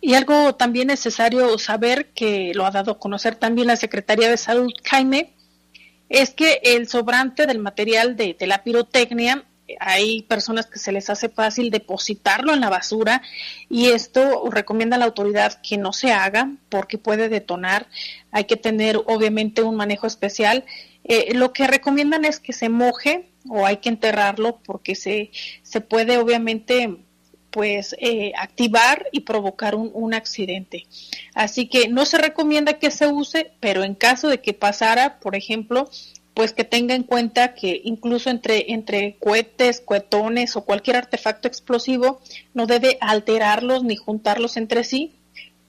[0.00, 4.36] Y algo también necesario saber, que lo ha dado a conocer también la Secretaría de
[4.36, 5.32] Salud, Jaime,
[6.08, 9.44] es que el sobrante del material de, de la pirotecnia
[9.78, 13.22] hay personas que se les hace fácil depositarlo en la basura
[13.68, 17.86] y esto recomienda la autoridad que no se haga porque puede detonar.
[18.30, 20.64] Hay que tener obviamente un manejo especial.
[21.04, 25.30] Eh, lo que recomiendan es que se moje o hay que enterrarlo porque se,
[25.62, 26.98] se puede obviamente
[27.50, 30.86] pues eh, activar y provocar un, un, accidente.
[31.34, 35.34] Así que no se recomienda que se use, pero en caso de que pasara, por
[35.34, 35.90] ejemplo,
[36.40, 42.18] pues que tenga en cuenta que incluso entre, entre cohetes, cohetones o cualquier artefacto explosivo
[42.54, 45.12] no debe alterarlos ni juntarlos entre sí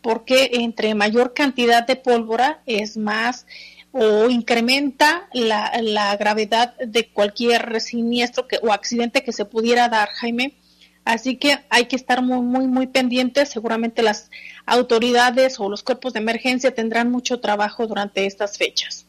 [0.02, 3.48] porque entre mayor cantidad de pólvora es más
[3.92, 10.08] o incrementa la, la gravedad de cualquier siniestro que, o accidente que se pudiera dar,
[10.22, 10.56] Jaime.
[11.04, 13.50] Así que hay que estar muy, muy, muy pendientes.
[13.50, 14.32] Seguramente las
[14.66, 19.06] autoridades o los cuerpos de emergencia tendrán mucho trabajo durante estas fechas.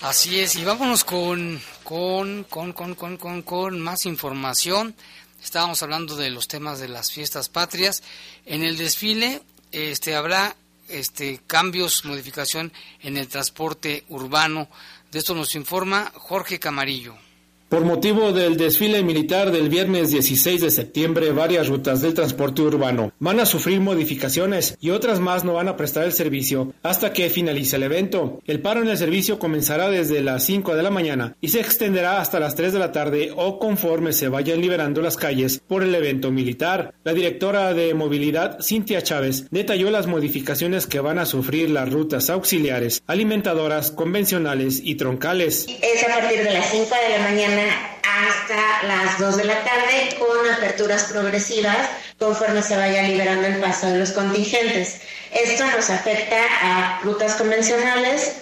[0.00, 4.94] Así es, y vámonos con, con, con, con, con, con, con más información.
[5.42, 8.04] Estábamos hablando de los temas de las fiestas patrias.
[8.46, 9.42] En el desfile
[9.72, 10.54] este, habrá
[10.88, 14.68] este, cambios, modificación en el transporte urbano.
[15.10, 17.16] De esto nos informa Jorge Camarillo.
[17.68, 23.12] Por motivo del desfile militar del viernes 16 de septiembre, varias rutas del transporte urbano
[23.18, 27.28] van a sufrir modificaciones y otras más no van a prestar el servicio hasta que
[27.28, 28.40] finalice el evento.
[28.46, 32.22] El paro en el servicio comenzará desde las 5 de la mañana y se extenderá
[32.22, 35.94] hasta las 3 de la tarde o conforme se vayan liberando las calles por el
[35.94, 36.94] evento militar.
[37.04, 42.30] La directora de movilidad, Cintia Chávez, detalló las modificaciones que van a sufrir las rutas
[42.30, 45.66] auxiliares, alimentadoras, convencionales y troncales.
[45.68, 50.16] Es a partir de las 5 de la mañana hasta las 2 de la tarde
[50.18, 51.88] con aperturas progresivas
[52.18, 55.00] conforme se vaya liberando el paso de los contingentes.
[55.32, 58.36] Esto nos afecta a rutas convencionales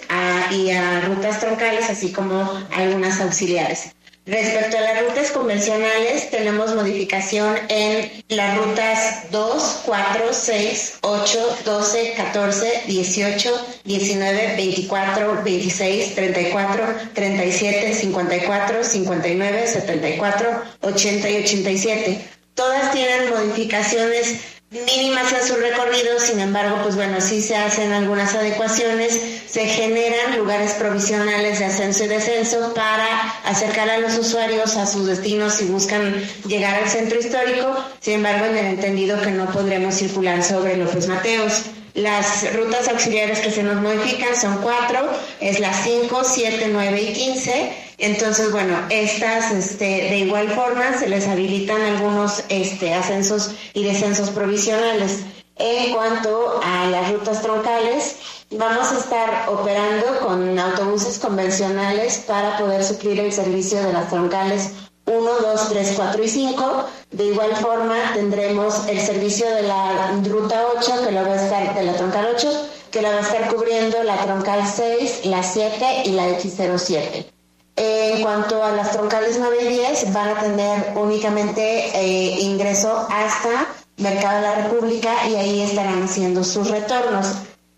[0.51, 3.91] y a rutas troncales, así como algunas auxiliares.
[4.27, 12.13] Respecto a las rutas convencionales, tenemos modificación en las rutas 2, 4, 6, 8, 12,
[12.17, 22.29] 14, 18, 19, 24, 26, 34, 37, 54, 59, 74, 80 y 87.
[22.53, 28.35] Todas tienen modificaciones mínimas en su recorrido, sin embargo, pues bueno, sí se hacen algunas
[28.35, 33.07] adecuaciones, se generan lugares provisionales de ascenso y descenso para
[33.45, 36.13] acercar a los usuarios a sus destinos si buscan
[36.47, 41.07] llegar al centro histórico, sin embargo, en el entendido que no podremos circular sobre López
[41.07, 41.63] Mateos.
[41.93, 45.09] Las rutas auxiliares que se nos modifican son cuatro,
[45.39, 47.86] es las 5, 7, 9 y 15.
[47.97, 54.29] Entonces, bueno, estas este, de igual forma se les habilitan algunos este, ascensos y descensos
[54.29, 55.21] provisionales.
[55.55, 58.17] En cuanto a las rutas troncales,
[58.51, 64.73] vamos a estar operando con autobuses convencionales para poder suplir el servicio de las troncales
[65.07, 66.85] 1, 2, 3, 4 y 5.
[67.09, 71.73] De igual forma tendremos el servicio de la ruta 8, que lo va a estar,
[71.73, 76.03] de la troncal 8, que la va a estar cubriendo la troncal 6, la 7
[76.05, 77.36] y la X07.
[77.77, 83.67] En cuanto a las troncales 9 y 10, van a tener únicamente eh, ingreso hasta
[83.97, 87.27] Mercado de la República y ahí estarán haciendo sus retornos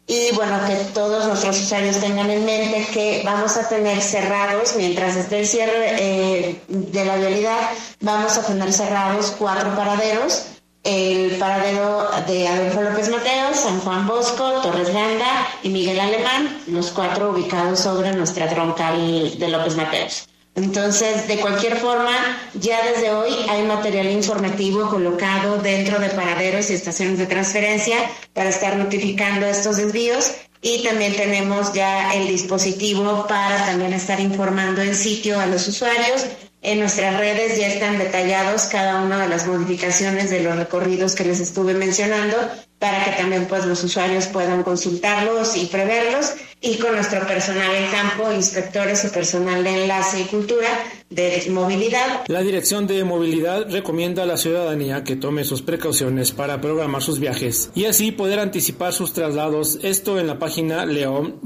[0.09, 5.15] y bueno, que todos nuestros usuarios tengan en mente que vamos a tener cerrados, mientras
[5.15, 7.59] esté el cierre eh, de la vialidad,
[8.01, 10.45] vamos a tener cerrados cuatro paraderos.
[10.83, 16.91] El paradero de Adolfo López Mateos, San Juan Bosco, Torres Ganda y Miguel Alemán, los
[16.91, 20.29] cuatro ubicados sobre nuestra troncal de López Mateos.
[20.55, 22.15] Entonces, de cualquier forma,
[22.53, 27.97] ya desde hoy hay material informativo colocado dentro de paraderos y estaciones de transferencia
[28.33, 34.81] para estar notificando estos desvíos y también tenemos ya el dispositivo para también estar informando
[34.81, 36.25] en sitio a los usuarios.
[36.61, 41.23] En nuestras redes ya están detallados cada una de las modificaciones de los recorridos que
[41.23, 42.35] les estuve mencionando
[42.79, 47.89] para que también pues los usuarios puedan consultarlos y preverlos y con nuestro personal en
[47.91, 50.67] campo, inspectores y personal de enlace y cultura
[51.09, 52.25] de movilidad.
[52.27, 57.19] La Dirección de Movilidad recomienda a la ciudadanía que tome sus precauciones para programar sus
[57.19, 61.37] viajes y así poder anticipar sus traslados, esto en la página leon.gov.mx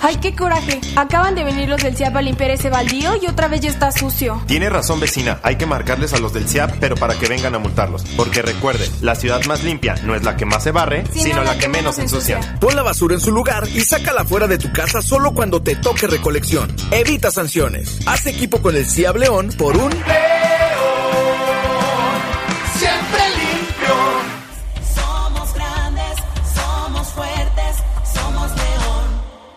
[0.00, 0.80] ¡Ay, qué coraje!
[0.96, 3.90] Acaban de venir los del CIAP a limpiar ese baldío y otra vez ya está
[3.92, 4.42] sucio.
[4.46, 5.40] Tiene razón, vecina.
[5.42, 8.04] Hay que marcarles a los del CIAP, pero para que vengan a multarlos.
[8.16, 11.58] Porque recuerde, la ciudad más limpia no es la que más se barre, sino, la,
[11.58, 12.40] que, menos ensucia.
[12.60, 15.76] Pon la basura en su lugar y sácala fuera de tu casa solo cuando te
[15.76, 16.74] toque recolección.
[16.90, 18.00] Evita sanciones.
[18.06, 19.92] Haz equipo con el CIAP León por un...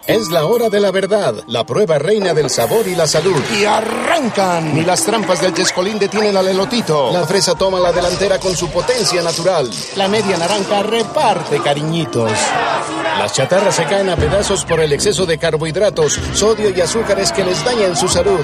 [0.09, 3.39] Es la hora de la verdad, la prueba reina del sabor y la salud.
[3.55, 4.73] Y arrancan.
[4.73, 7.11] Ni las trampas del chescolín detienen al elotito.
[7.13, 9.69] La fresa toma la delantera con su potencia natural.
[9.95, 12.31] La media naranja reparte cariñitos.
[13.19, 17.43] Las chatarras se caen a pedazos por el exceso de carbohidratos, sodio y azúcares que
[17.43, 18.43] les dañan su salud.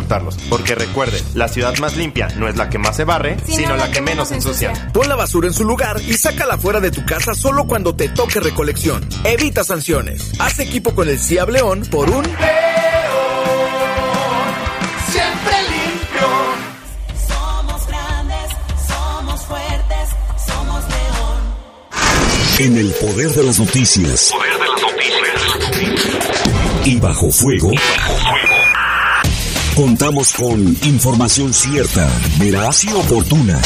[0.49, 3.91] Porque recuerde, la ciudad más limpia no es la que más se barre, sino, la,
[3.91, 4.73] que, menos ensucia.
[4.93, 8.09] Pon la basura en su lugar y sácala fuera de tu casa solo cuando te
[8.09, 9.07] toque recolección.
[9.23, 10.31] Evita sanciones.
[10.39, 12.23] Haz equipo con el CIAB León por un...
[15.11, 16.27] Siempre limpio.
[17.27, 18.49] Somos grandes,
[18.87, 20.09] somos fuertes,
[20.47, 21.41] somos león.
[22.59, 24.31] En el poder de las noticias.
[24.31, 24.81] Poder de las
[25.59, 26.41] noticias.
[26.85, 27.71] Y bajo fuego.
[29.75, 32.07] Contamos con información cierta,
[32.37, 33.59] veraz y oportuna.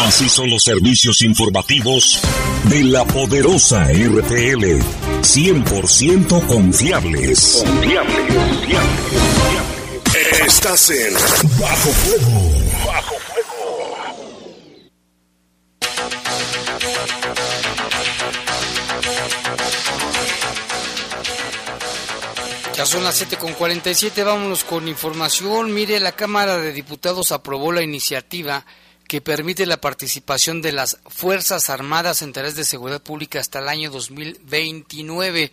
[0.00, 2.20] Así son los servicios informativos
[2.64, 4.82] de la poderosa RPL.
[5.22, 7.64] 100% confiables.
[7.64, 10.46] Confiable, confiable, confiable.
[10.46, 11.14] Estás en
[11.58, 12.61] Bajo Fuego.
[22.82, 25.72] Ya son las 7 con 47, vámonos con información.
[25.72, 28.66] Mire, la Cámara de Diputados aprobó la iniciativa
[29.06, 33.68] que permite la participación de las Fuerzas Armadas en tareas de seguridad pública hasta el
[33.68, 35.52] año 2029.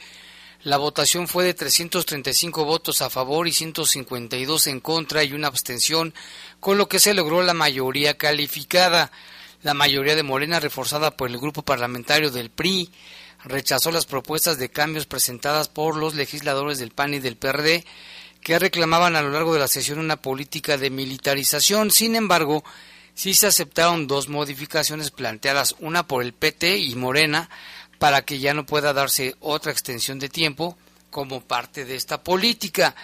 [0.64, 6.16] La votación fue de 335 votos a favor y 152 en contra y una abstención,
[6.60, 9.12] con lo que se logró la mayoría calificada.
[9.62, 12.90] La mayoría de Morena, reforzada por el grupo parlamentario del PRI,
[13.44, 17.86] rechazó las propuestas de cambios presentadas por los legisladores del PAN y del PRD,
[18.42, 21.92] que reclamaban a lo largo de la sesión una política de militarización.
[21.92, 22.64] Sin embargo,
[23.14, 27.50] sí se aceptaron dos modificaciones planteadas, una por el PT y Morena,
[27.98, 30.78] para que ya no pueda darse otra extensión de tiempo
[31.10, 32.96] como parte de esta política.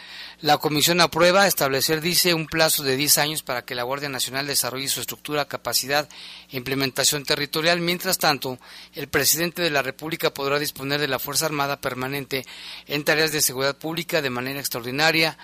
[0.42, 4.48] La comisión aprueba establecer, dice, un plazo de 10 años para que la Guardia Nacional
[4.48, 6.08] desarrolle su estructura, capacidad
[6.52, 7.80] e implementación territorial.
[7.80, 8.60] Mientras tanto,
[8.94, 12.46] el presidente de la República podrá disponer de la Fuerza Armada permanente
[12.88, 15.38] en tareas de seguridad pública de manera extraordinaria,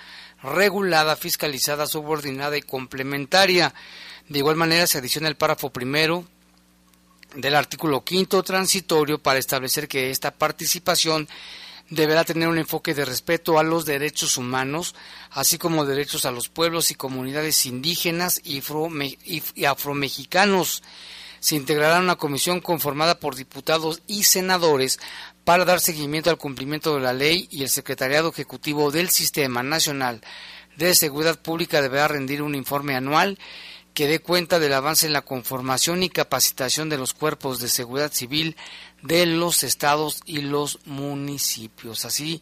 [0.44, 3.74] regulada, fiscalizada, subordinada y complementaria.
[4.28, 6.26] De igual manera, se adiciona el párrafo primero
[7.36, 11.30] del artículo quinto transitorio para establecer que esta participación
[11.92, 14.96] deberá tener un enfoque de respeto a los derechos humanos,
[15.30, 20.82] así como derechos a los pueblos y comunidades indígenas y, afrome- y- y afromexicanos.
[21.40, 25.00] Se integrará una comisión conformada por diputados y senadores
[25.44, 30.22] para dar seguimiento al cumplimiento de la ley y el Secretariado Ejecutivo del Sistema Nacional
[30.78, 33.38] de Seguridad Pública deberá rendir un informe anual
[33.94, 38.14] que dé cuenta del avance en la conformación y capacitación de los cuerpos de seguridad
[38.14, 38.56] civil
[39.02, 42.06] de los estados y los municipios.
[42.06, 42.42] Así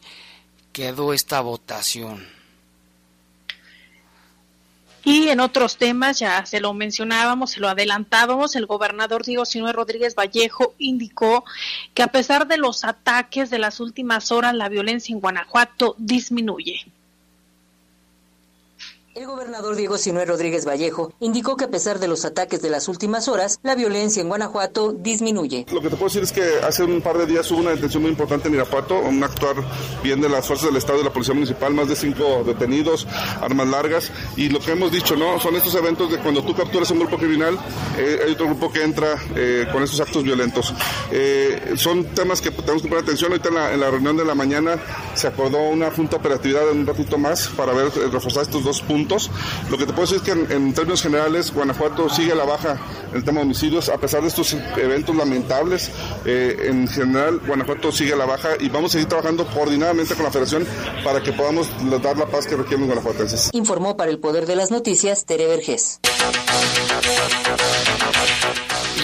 [0.72, 2.26] quedó esta votación.
[5.02, 9.72] Y en otros temas, ya se lo mencionábamos, se lo adelantábamos, el gobernador Diego Sinue
[9.72, 11.44] Rodríguez Vallejo indicó
[11.94, 16.84] que a pesar de los ataques de las últimas horas, la violencia en Guanajuato disminuye.
[19.12, 22.86] El gobernador Diego Sinue Rodríguez Vallejo indicó que a pesar de los ataques de las
[22.86, 25.66] últimas horas, la violencia en Guanajuato disminuye.
[25.72, 28.04] Lo que te puedo decir es que hace un par de días hubo una detención
[28.04, 29.56] muy importante en Irapuato, un actuar
[30.04, 33.08] bien de las fuerzas del Estado y de la Policía Municipal, más de cinco detenidos,
[33.40, 35.40] armas largas, y lo que hemos dicho, ¿no?
[35.40, 37.58] Son estos eventos de cuando tú capturas un grupo criminal,
[37.98, 40.72] eh, hay otro grupo que entra eh, con esos actos violentos.
[41.10, 43.32] Eh, son temas que tenemos que poner atención.
[43.32, 44.80] Ahorita en la, reunión de la mañana
[45.14, 48.99] se acordó una junta operatividad en un ratito más para ver, reforzar estos dos puntos
[49.08, 52.78] lo que te puedo decir es que en, términos generales Guanajuato sigue a la baja
[53.10, 55.90] en el tema de homicidios, a pesar de estos eventos lamentables,
[56.24, 60.24] eh, en general Guanajuato sigue a la baja y vamos a seguir trabajando coordinadamente con
[60.24, 60.66] la federación
[61.04, 61.68] para que podamos
[62.02, 63.50] dar la paz que requieren los guanajuatenses.
[63.52, 66.00] Informó para el Poder de las Noticias Tere Vergés.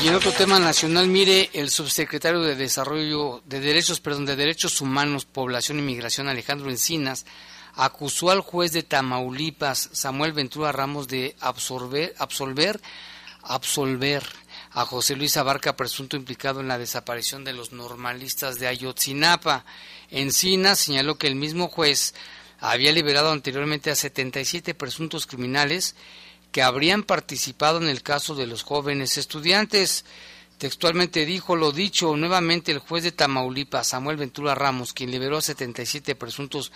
[0.02, 4.80] Y en otro tema nacional, mire, el subsecretario de Desarrollo de Derechos, perdón, de Derechos
[4.80, 7.24] Humanos, Población y Migración, Alejandro Encinas,
[7.76, 12.80] acusó al juez de Tamaulipas, Samuel Ventura Ramos, de absorber, absolver,
[13.42, 14.24] absolver
[14.72, 19.64] a José Luis Abarca, presunto implicado en la desaparición de los normalistas de Ayotzinapa.
[20.10, 22.14] Encina señaló que el mismo juez
[22.60, 25.94] había liberado anteriormente a 77 presuntos criminales
[26.52, 30.04] que habrían participado en el caso de los jóvenes estudiantes.
[30.58, 35.42] Textualmente dijo lo dicho nuevamente el juez de Tamaulipas, Samuel Ventura Ramos, quien liberó a
[35.42, 36.72] 77 presuntos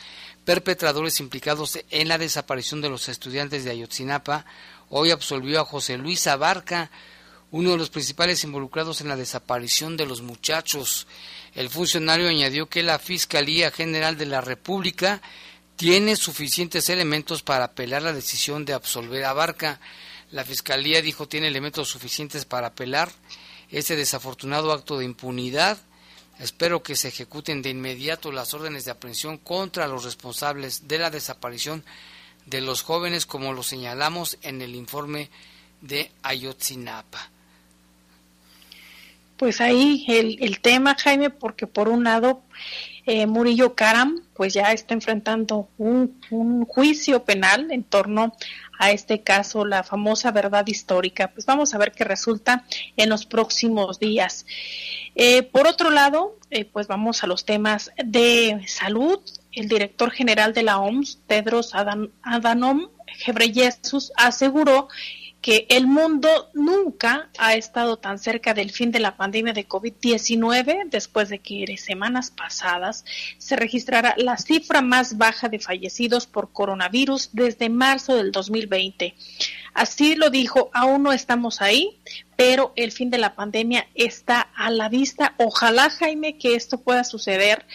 [0.51, 4.45] perpetradores implicados en la desaparición de los estudiantes de Ayotzinapa,
[4.89, 6.91] hoy absolvió a José Luis Abarca,
[7.53, 11.07] uno de los principales involucrados en la desaparición de los muchachos.
[11.55, 15.23] El funcionario añadió que la Fiscalía General de la República
[15.77, 19.79] tiene suficientes elementos para apelar la decisión de absolver a Abarca.
[20.33, 23.09] La Fiscalía dijo tiene elementos suficientes para apelar
[23.69, 25.79] ese desafortunado acto de impunidad.
[26.41, 31.11] Espero que se ejecuten de inmediato las órdenes de aprehensión contra los responsables de la
[31.11, 31.85] desaparición
[32.47, 35.29] de los jóvenes, como lo señalamos en el informe
[35.83, 37.31] de Ayotzinapa.
[39.37, 42.43] Pues ahí el, tema, Jaime, porque por un lado
[43.05, 48.35] eh, Murillo Karam pues ya está enfrentando un, un, juicio penal en torno
[48.81, 51.29] a este caso, la famosa verdad histórica.
[51.29, 52.65] Pues vamos a ver qué resulta
[52.97, 54.47] en los próximos días.
[55.15, 59.21] Eh, por otro lado, eh, pues vamos a los temas de salud.
[59.53, 62.89] El director general de la OMS, Tedros Adhanom
[63.27, 64.89] Ghebreyesus, aseguró
[65.41, 70.91] que el mundo nunca ha estado tan cerca del fin de la pandemia de COVID-19
[70.91, 73.05] después de que semanas pasadas
[73.39, 79.15] se registrara la cifra más baja de fallecidos por coronavirus desde marzo del 2020.
[79.73, 81.99] Así lo dijo, aún no estamos ahí,
[82.37, 85.35] pero el fin de la pandemia está a la vista.
[85.39, 87.67] Ojalá, Jaime, que esto pueda suceder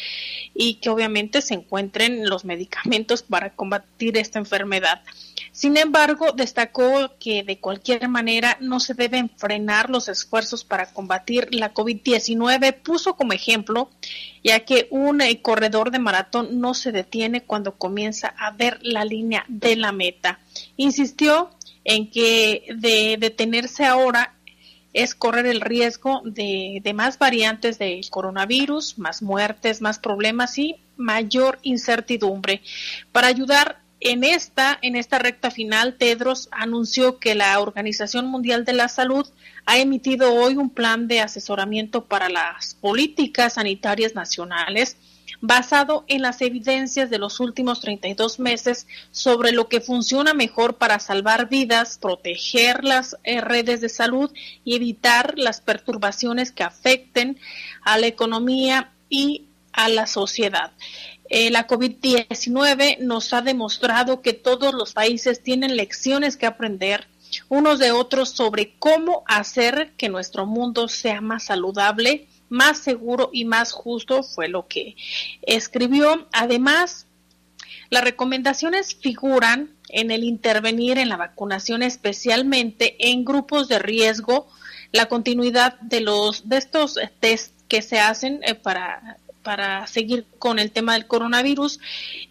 [0.54, 5.02] y que obviamente se encuentren los medicamentos para combatir esta enfermedad.
[5.56, 11.48] Sin embargo, destacó que de cualquier manera no se deben frenar los esfuerzos para combatir
[11.52, 12.76] la COVID-19.
[12.84, 13.90] Puso como ejemplo,
[14.44, 19.06] ya que un eh, corredor de maratón no se detiene cuando comienza a ver la
[19.06, 20.42] línea de la meta.
[20.76, 21.52] Insistió
[21.86, 24.34] en que de detenerse ahora
[24.92, 30.76] es correr el riesgo de, de, más variantes del coronavirus, más muertes, más problemas y
[30.98, 32.62] mayor incertidumbre.
[33.14, 38.74] Para ayudar en esta, en esta recta final, Tedros anunció que la Organización Mundial de
[38.74, 39.28] la Salud
[39.66, 44.98] ha emitido hoy un plan de asesoramiento para las políticas sanitarias nacionales
[45.42, 51.00] basado en las evidencias de los últimos 32 meses sobre lo que funciona mejor para
[51.00, 54.32] salvar vidas, proteger las eh, redes de salud
[54.64, 57.40] y evitar las perturbaciones que afecten
[57.82, 60.72] a la economía y a la sociedad.
[61.30, 67.08] Eh, la COVID-19 nos ha demostrado que todos los países tienen lecciones que aprender
[67.50, 73.46] unos de otros sobre cómo hacer que nuestro mundo sea más saludable, más seguro y
[73.46, 74.96] más justo, fue lo que
[75.42, 76.28] escribió.
[76.32, 77.08] Además,
[77.90, 84.48] las recomendaciones figuran en el intervenir en la vacunación, especialmente en grupos de riesgo,
[84.92, 90.60] la continuidad de los de estos test que se hacen eh, para para seguir con
[90.60, 91.80] el tema del coronavirus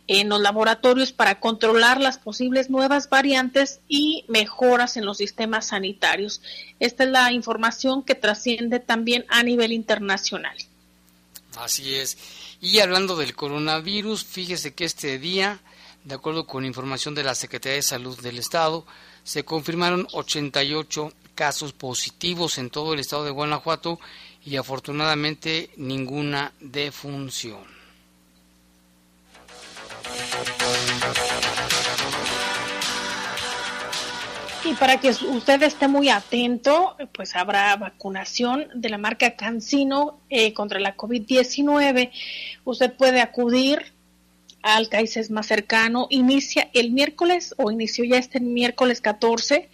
[0.08, 6.42] en los laboratorios para controlar las posibles nuevas variantes y mejoras en los sistemas sanitarios.
[6.80, 10.56] Esta es la información que trasciende también a nivel internacional.
[11.56, 12.18] Así es.
[12.60, 15.60] Y hablando del coronavirus, fíjese que este día
[16.04, 18.84] De acuerdo con información de la Secretaría de Salud del Estado,
[19.22, 23.98] se confirmaron 88 casos positivos en todo el estado de Guanajuato
[24.46, 27.74] y afortunadamente ninguna defunción.
[34.66, 40.54] Y para que usted esté muy atento, pues habrá vacunación de la marca Cancino eh,
[40.54, 42.10] contra la COVID-19.
[42.64, 43.92] Usted puede acudir
[44.62, 46.06] al CAICES más cercano.
[46.08, 49.68] Inicia el miércoles o inició ya este miércoles 14.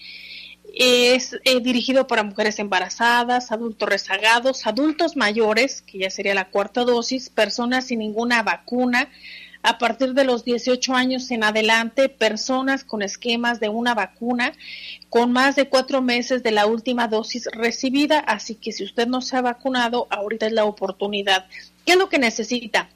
[0.75, 6.85] Es eh, dirigido para mujeres embarazadas, adultos rezagados, adultos mayores, que ya sería la cuarta
[6.85, 9.09] dosis, personas sin ninguna vacuna,
[9.63, 14.53] a partir de los 18 años en adelante personas con esquemas de una vacuna
[15.11, 18.21] con más de cuatro meses de la última dosis recibida.
[18.21, 21.47] Así que si usted no se ha vacunado, ahorita es la oportunidad.
[21.85, 22.89] ¿Qué es lo que necesita?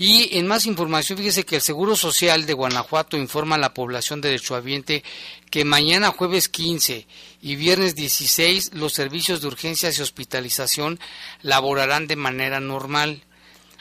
[0.00, 4.20] y en más información, fíjese que el Seguro Social de Guanajuato informa a la población
[4.20, 5.02] derechohabiente
[5.50, 7.04] que mañana jueves 15
[7.42, 11.00] y viernes 16 los servicios de urgencias y hospitalización
[11.42, 13.24] laborarán de manera normal.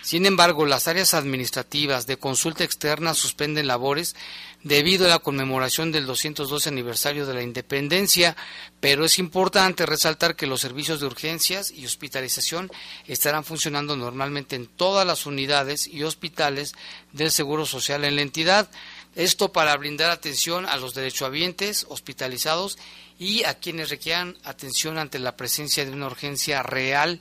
[0.08, 4.16] Sin embargo, las áreas administrativas de consulta externa suspenden labores
[4.64, 8.38] debido a la conmemoración del 212 aniversario de la independencia,
[8.80, 12.72] pero es importante resaltar que los servicios de urgencias y hospitalización
[13.06, 16.74] estarán funcionando normalmente en todas las unidades y hospitales
[17.12, 18.72] del Seguro Social en la entidad.
[19.14, 22.78] Esto para brindar atención a los derechohabientes hospitalizados
[23.20, 27.20] y a quienes requieran atención ante la presencia de una urgencia real.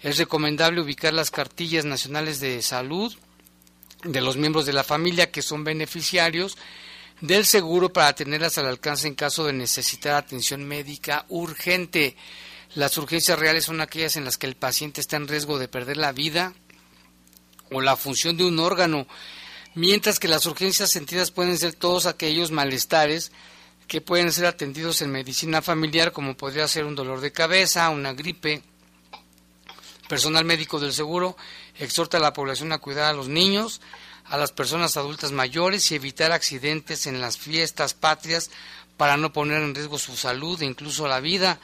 [0.00, 3.14] Es recomendable ubicar las cartillas nacionales de salud
[4.04, 6.56] de los miembros de la familia que son beneficiarios
[7.20, 12.16] del seguro para tenerlas al alcance en caso de necesitar atención médica urgente.
[12.74, 15.96] Las urgencias reales son aquellas en las que el paciente está en riesgo de perder
[15.96, 16.52] la vida
[17.70, 19.06] o la función de un órgano,
[19.74, 23.32] mientras que las urgencias sentidas pueden ser todos aquellos malestares
[23.88, 28.12] que pueden ser atendidos en medicina familiar, como podría ser un dolor de cabeza, una
[28.12, 28.62] gripe.
[30.08, 31.36] Personal médico del seguro
[31.78, 33.80] exhorta a la población a cuidar a los niños,
[34.24, 38.50] a las personas adultas mayores y evitar accidentes en las fiestas patrias
[38.96, 41.60] para no poner en riesgo su salud e incluso la vida.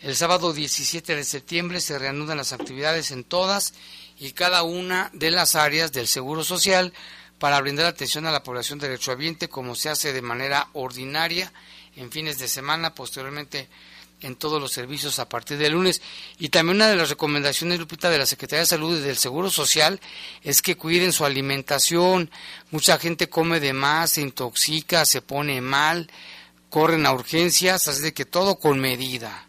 [0.00, 3.72] El sábado 17 de septiembre se reanudan las actividades en todas
[4.18, 6.92] y cada una de las áreas del Seguro Social
[7.38, 11.52] para brindar atención a la población derechohabiente como se hace de manera ordinaria
[11.96, 13.68] en fines de semana, posteriormente
[14.26, 16.02] en todos los servicios a partir del lunes.
[16.38, 19.50] Y también una de las recomendaciones, Lupita, de la Secretaría de Salud y del Seguro
[19.50, 20.00] Social
[20.42, 22.30] es que cuiden su alimentación.
[22.70, 26.10] Mucha gente come de más, se intoxica, se pone mal,
[26.68, 29.46] corren a urgencias, así de que todo con medida.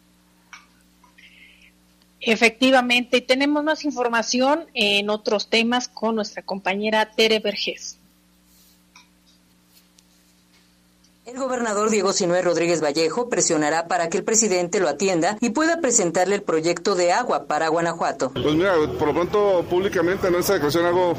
[2.19, 7.96] Efectivamente, tenemos más información en otros temas con nuestra compañera Tere Vergés.
[11.27, 15.81] El gobernador Diego Sinué Rodríguez Vallejo presionará para que el presidente lo atienda y pueda
[15.81, 18.31] presentarle el proyecto de agua para Guanajuato.
[18.31, 21.15] Pues mira, por lo pronto públicamente en esta declaración hago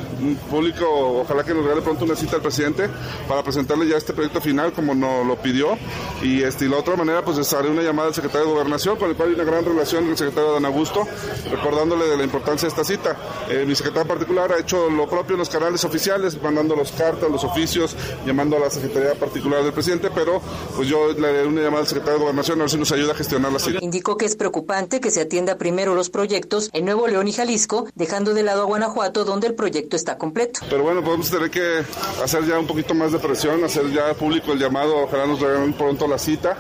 [0.49, 0.87] público,
[1.21, 2.89] ojalá que nos regale pronto una cita al presidente
[3.29, 5.77] para presentarle ya este proyecto final como nos lo pidió
[6.23, 9.11] y, este, la otra manera pues les haré una llamada al secretario de Gobernación con
[9.11, 11.07] el cual hay una gran relación el secretario Dan Augusto,
[11.51, 13.15] recordándole de la importancia de esta cita.
[13.51, 17.31] Eh, mi secretario particular ha hecho lo propio en los canales oficiales, mandando las cartas,
[17.31, 17.95] los oficios,
[18.25, 20.41] llamando a la Secretaría particular del presidente pero
[20.77, 23.13] pues yo le daré una llamada al secretario de Gobernación a ver si nos ayuda
[23.13, 23.79] a gestionar la cita.
[23.81, 27.89] Indicó que es preocupante que se atienda primero los proyectos en Nuevo León y Jalisco,
[27.95, 30.61] dejando de lado a Guanajuato, donde el proyecto está completo.
[30.71, 31.83] Pero bueno, podemos tener que
[32.23, 35.73] hacer ya un poquito más de presión, hacer ya público el llamado, ojalá nos regalen
[35.73, 36.57] pronto la cita,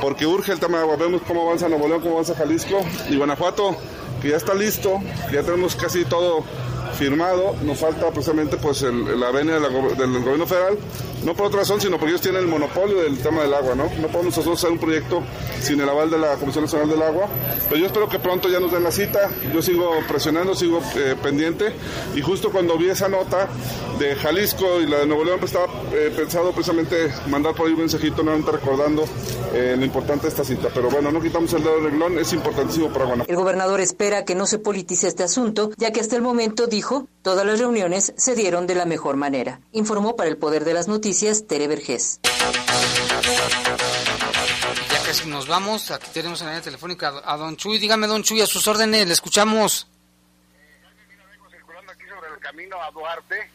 [0.00, 0.96] porque urge el tema de agua.
[0.96, 2.78] Vemos cómo avanza Nuevo León, cómo avanza Jalisco
[3.10, 3.76] y Guanajuato,
[4.22, 5.00] que ya está listo,
[5.32, 6.44] ya tenemos casi todo
[6.96, 10.78] firmado, nos falta precisamente pues el, la venia del gobierno federal,
[11.26, 13.90] no por otra razón, sino porque ellos tienen el monopolio del tema del agua, ¿no?
[14.00, 15.24] No podemos nosotros hacer un proyecto
[15.60, 17.28] sin el aval de la Comisión Nacional del Agua,
[17.68, 21.16] pero yo espero que pronto ya nos den la cita, yo sigo presionando, sigo eh,
[21.20, 21.72] pendiente,
[22.14, 23.48] y justo cuando vi esa nota
[23.98, 27.72] de Jalisco y la de Nuevo León, pues estaba eh, pensado precisamente mandar por ahí
[27.72, 29.04] un mensajito nuevamente recordando
[29.52, 32.32] eh, lo importante de esta cita, pero bueno, no quitamos el dedo del reglón, es
[32.34, 33.32] importantísimo para Guanajuato.
[33.32, 37.08] El gobernador espera que no se politice este asunto, ya que hasta el momento, dijo,
[37.22, 39.58] todas las reuniones se dieron de la mejor manera.
[39.72, 42.20] Informó para el Poder de las Noticias Tere Vergés.
[44.90, 47.78] Ya casi nos vamos, aquí tenemos en la línea telefónica a don Chuy.
[47.78, 49.88] Dígame, don Chuy, a sus órdenes, le escuchamos.
[52.34, 53.50] el camino a Duarte